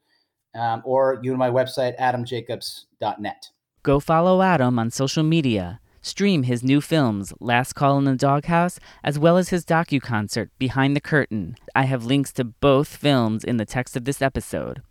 um, 0.55 0.81
or 0.85 1.19
you 1.21 1.31
to 1.31 1.37
my 1.37 1.49
website 1.49 1.97
adamjacobs.net. 1.99 3.49
Go 3.81 3.99
follow 3.99 4.41
Adam 4.41 4.77
on 4.77 4.91
social 4.91 5.23
media. 5.23 5.79
Stream 6.01 6.43
his 6.43 6.63
new 6.63 6.81
films, 6.81 7.33
Last 7.39 7.73
Call 7.73 7.97
in 7.97 8.05
the 8.05 8.15
Doghouse, 8.15 8.79
as 9.03 9.17
well 9.17 9.37
as 9.37 9.49
his 9.49 9.65
docu-concert, 9.65 10.49
Behind 10.57 10.95
the 10.95 11.01
Curtain. 11.01 11.55
I 11.75 11.83
have 11.83 12.05
links 12.05 12.33
to 12.33 12.43
both 12.43 12.87
films 12.95 13.43
in 13.43 13.57
the 13.57 13.65
text 13.65 13.95
of 13.95 14.05
this 14.05 14.21
episode. 14.21 14.81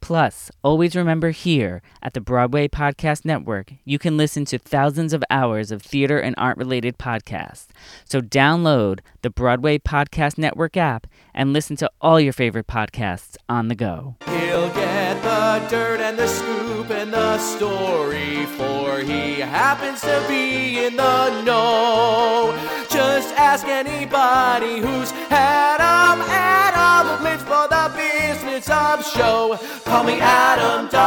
Plus, 0.00 0.50
always 0.64 0.96
remember 0.96 1.30
here 1.30 1.82
at 2.02 2.14
the 2.14 2.20
Broadway 2.20 2.68
Podcast 2.68 3.24
Network, 3.24 3.72
you 3.84 3.98
can 3.98 4.16
listen 4.16 4.44
to 4.46 4.58
thousands 4.58 5.12
of 5.12 5.22
hours 5.28 5.70
of 5.70 5.82
theater 5.82 6.18
and 6.18 6.34
art 6.38 6.56
related 6.56 6.98
podcasts. 6.98 7.66
So 8.04 8.20
download 8.20 9.00
the 9.22 9.30
Broadway 9.30 9.78
Podcast 9.78 10.38
Network 10.38 10.76
app 10.76 11.06
and 11.34 11.52
listen 11.52 11.76
to 11.76 11.90
all 12.00 12.18
your 12.20 12.32
favorite 12.32 12.66
podcasts 12.66 13.36
on 13.48 13.68
the 13.68 13.74
go. 13.74 14.16
He'll 14.26 14.70
get 14.70 15.22
the 15.22 15.66
dirt 15.68 16.00
and 16.00 16.18
the 16.18 16.26
scoop 16.26 16.69
and 16.92 17.12
the 17.12 17.38
story, 17.38 18.46
for 18.56 18.98
he 18.98 19.40
happens 19.40 20.00
to 20.00 20.24
be 20.28 20.84
in 20.84 20.96
the 20.96 21.42
know. 21.42 22.52
Just 22.90 23.32
ask 23.36 23.66
anybody 23.66 24.80
who's 24.80 25.10
had 25.28 25.80
'em. 25.80 26.20
Adam 26.28 27.22
lives 27.22 27.44
for 27.44 27.68
the 27.68 27.90
business 27.96 28.68
of 28.68 29.06
show. 29.06 29.56
Call 29.84 30.02
me 30.04 30.18
Adam.com. 30.20 30.98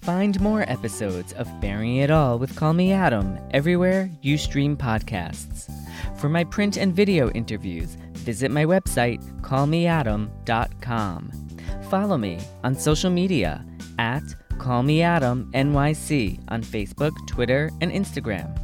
Find 0.00 0.40
more 0.40 0.64
episodes 0.68 1.32
of 1.32 1.60
Bearing 1.60 1.96
It 1.96 2.12
All 2.12 2.38
with 2.38 2.54
Call 2.54 2.74
Me 2.74 2.92
Adam 2.92 3.38
everywhere 3.50 4.08
you 4.22 4.38
stream 4.38 4.76
podcasts. 4.76 5.68
For 6.16 6.28
my 6.28 6.44
print 6.44 6.76
and 6.76 6.94
video 6.94 7.28
interviews, 7.30 7.96
visit 8.14 8.52
my 8.52 8.64
website, 8.64 9.20
callmeadam.com. 9.42 11.45
Follow 11.88 12.18
me 12.18 12.38
on 12.64 12.74
social 12.74 13.10
media 13.10 13.64
at 13.98 14.22
callmeadamnyc 14.58 16.40
on 16.48 16.62
Facebook, 16.62 17.12
Twitter, 17.26 17.70
and 17.80 17.92
Instagram. 17.92 18.58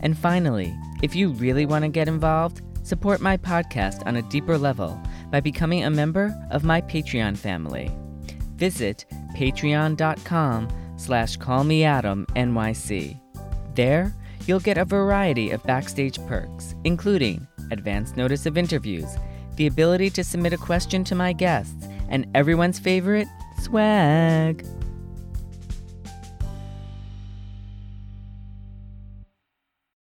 And 0.00 0.16
finally, 0.16 0.74
if 1.02 1.14
you 1.14 1.30
really 1.30 1.66
want 1.66 1.82
to 1.84 1.88
get 1.88 2.08
involved, 2.08 2.62
support 2.82 3.20
my 3.20 3.36
podcast 3.36 4.06
on 4.06 4.16
a 4.16 4.22
deeper 4.22 4.56
level 4.56 5.00
by 5.30 5.40
becoming 5.40 5.84
a 5.84 5.90
member 5.90 6.34
of 6.50 6.64
my 6.64 6.80
Patreon 6.80 7.36
family. 7.36 7.90
Visit 8.56 9.04
patreon.com 9.34 10.68
slash 10.96 11.38
callmeadamnyc. 11.38 13.20
There, 13.74 14.14
you'll 14.46 14.60
get 14.60 14.78
a 14.78 14.84
variety 14.84 15.50
of 15.50 15.62
backstage 15.64 16.18
perks, 16.26 16.74
including 16.84 17.46
advance 17.70 18.16
notice 18.16 18.46
of 18.46 18.58
interviews, 18.58 19.16
the 19.56 19.66
ability 19.66 20.10
to 20.10 20.24
submit 20.24 20.52
a 20.52 20.58
question 20.58 21.04
to 21.04 21.14
my 21.14 21.32
guests, 21.32 21.86
and 22.10 22.26
everyone's 22.34 22.78
favorite, 22.78 23.28
swag. 23.58 24.66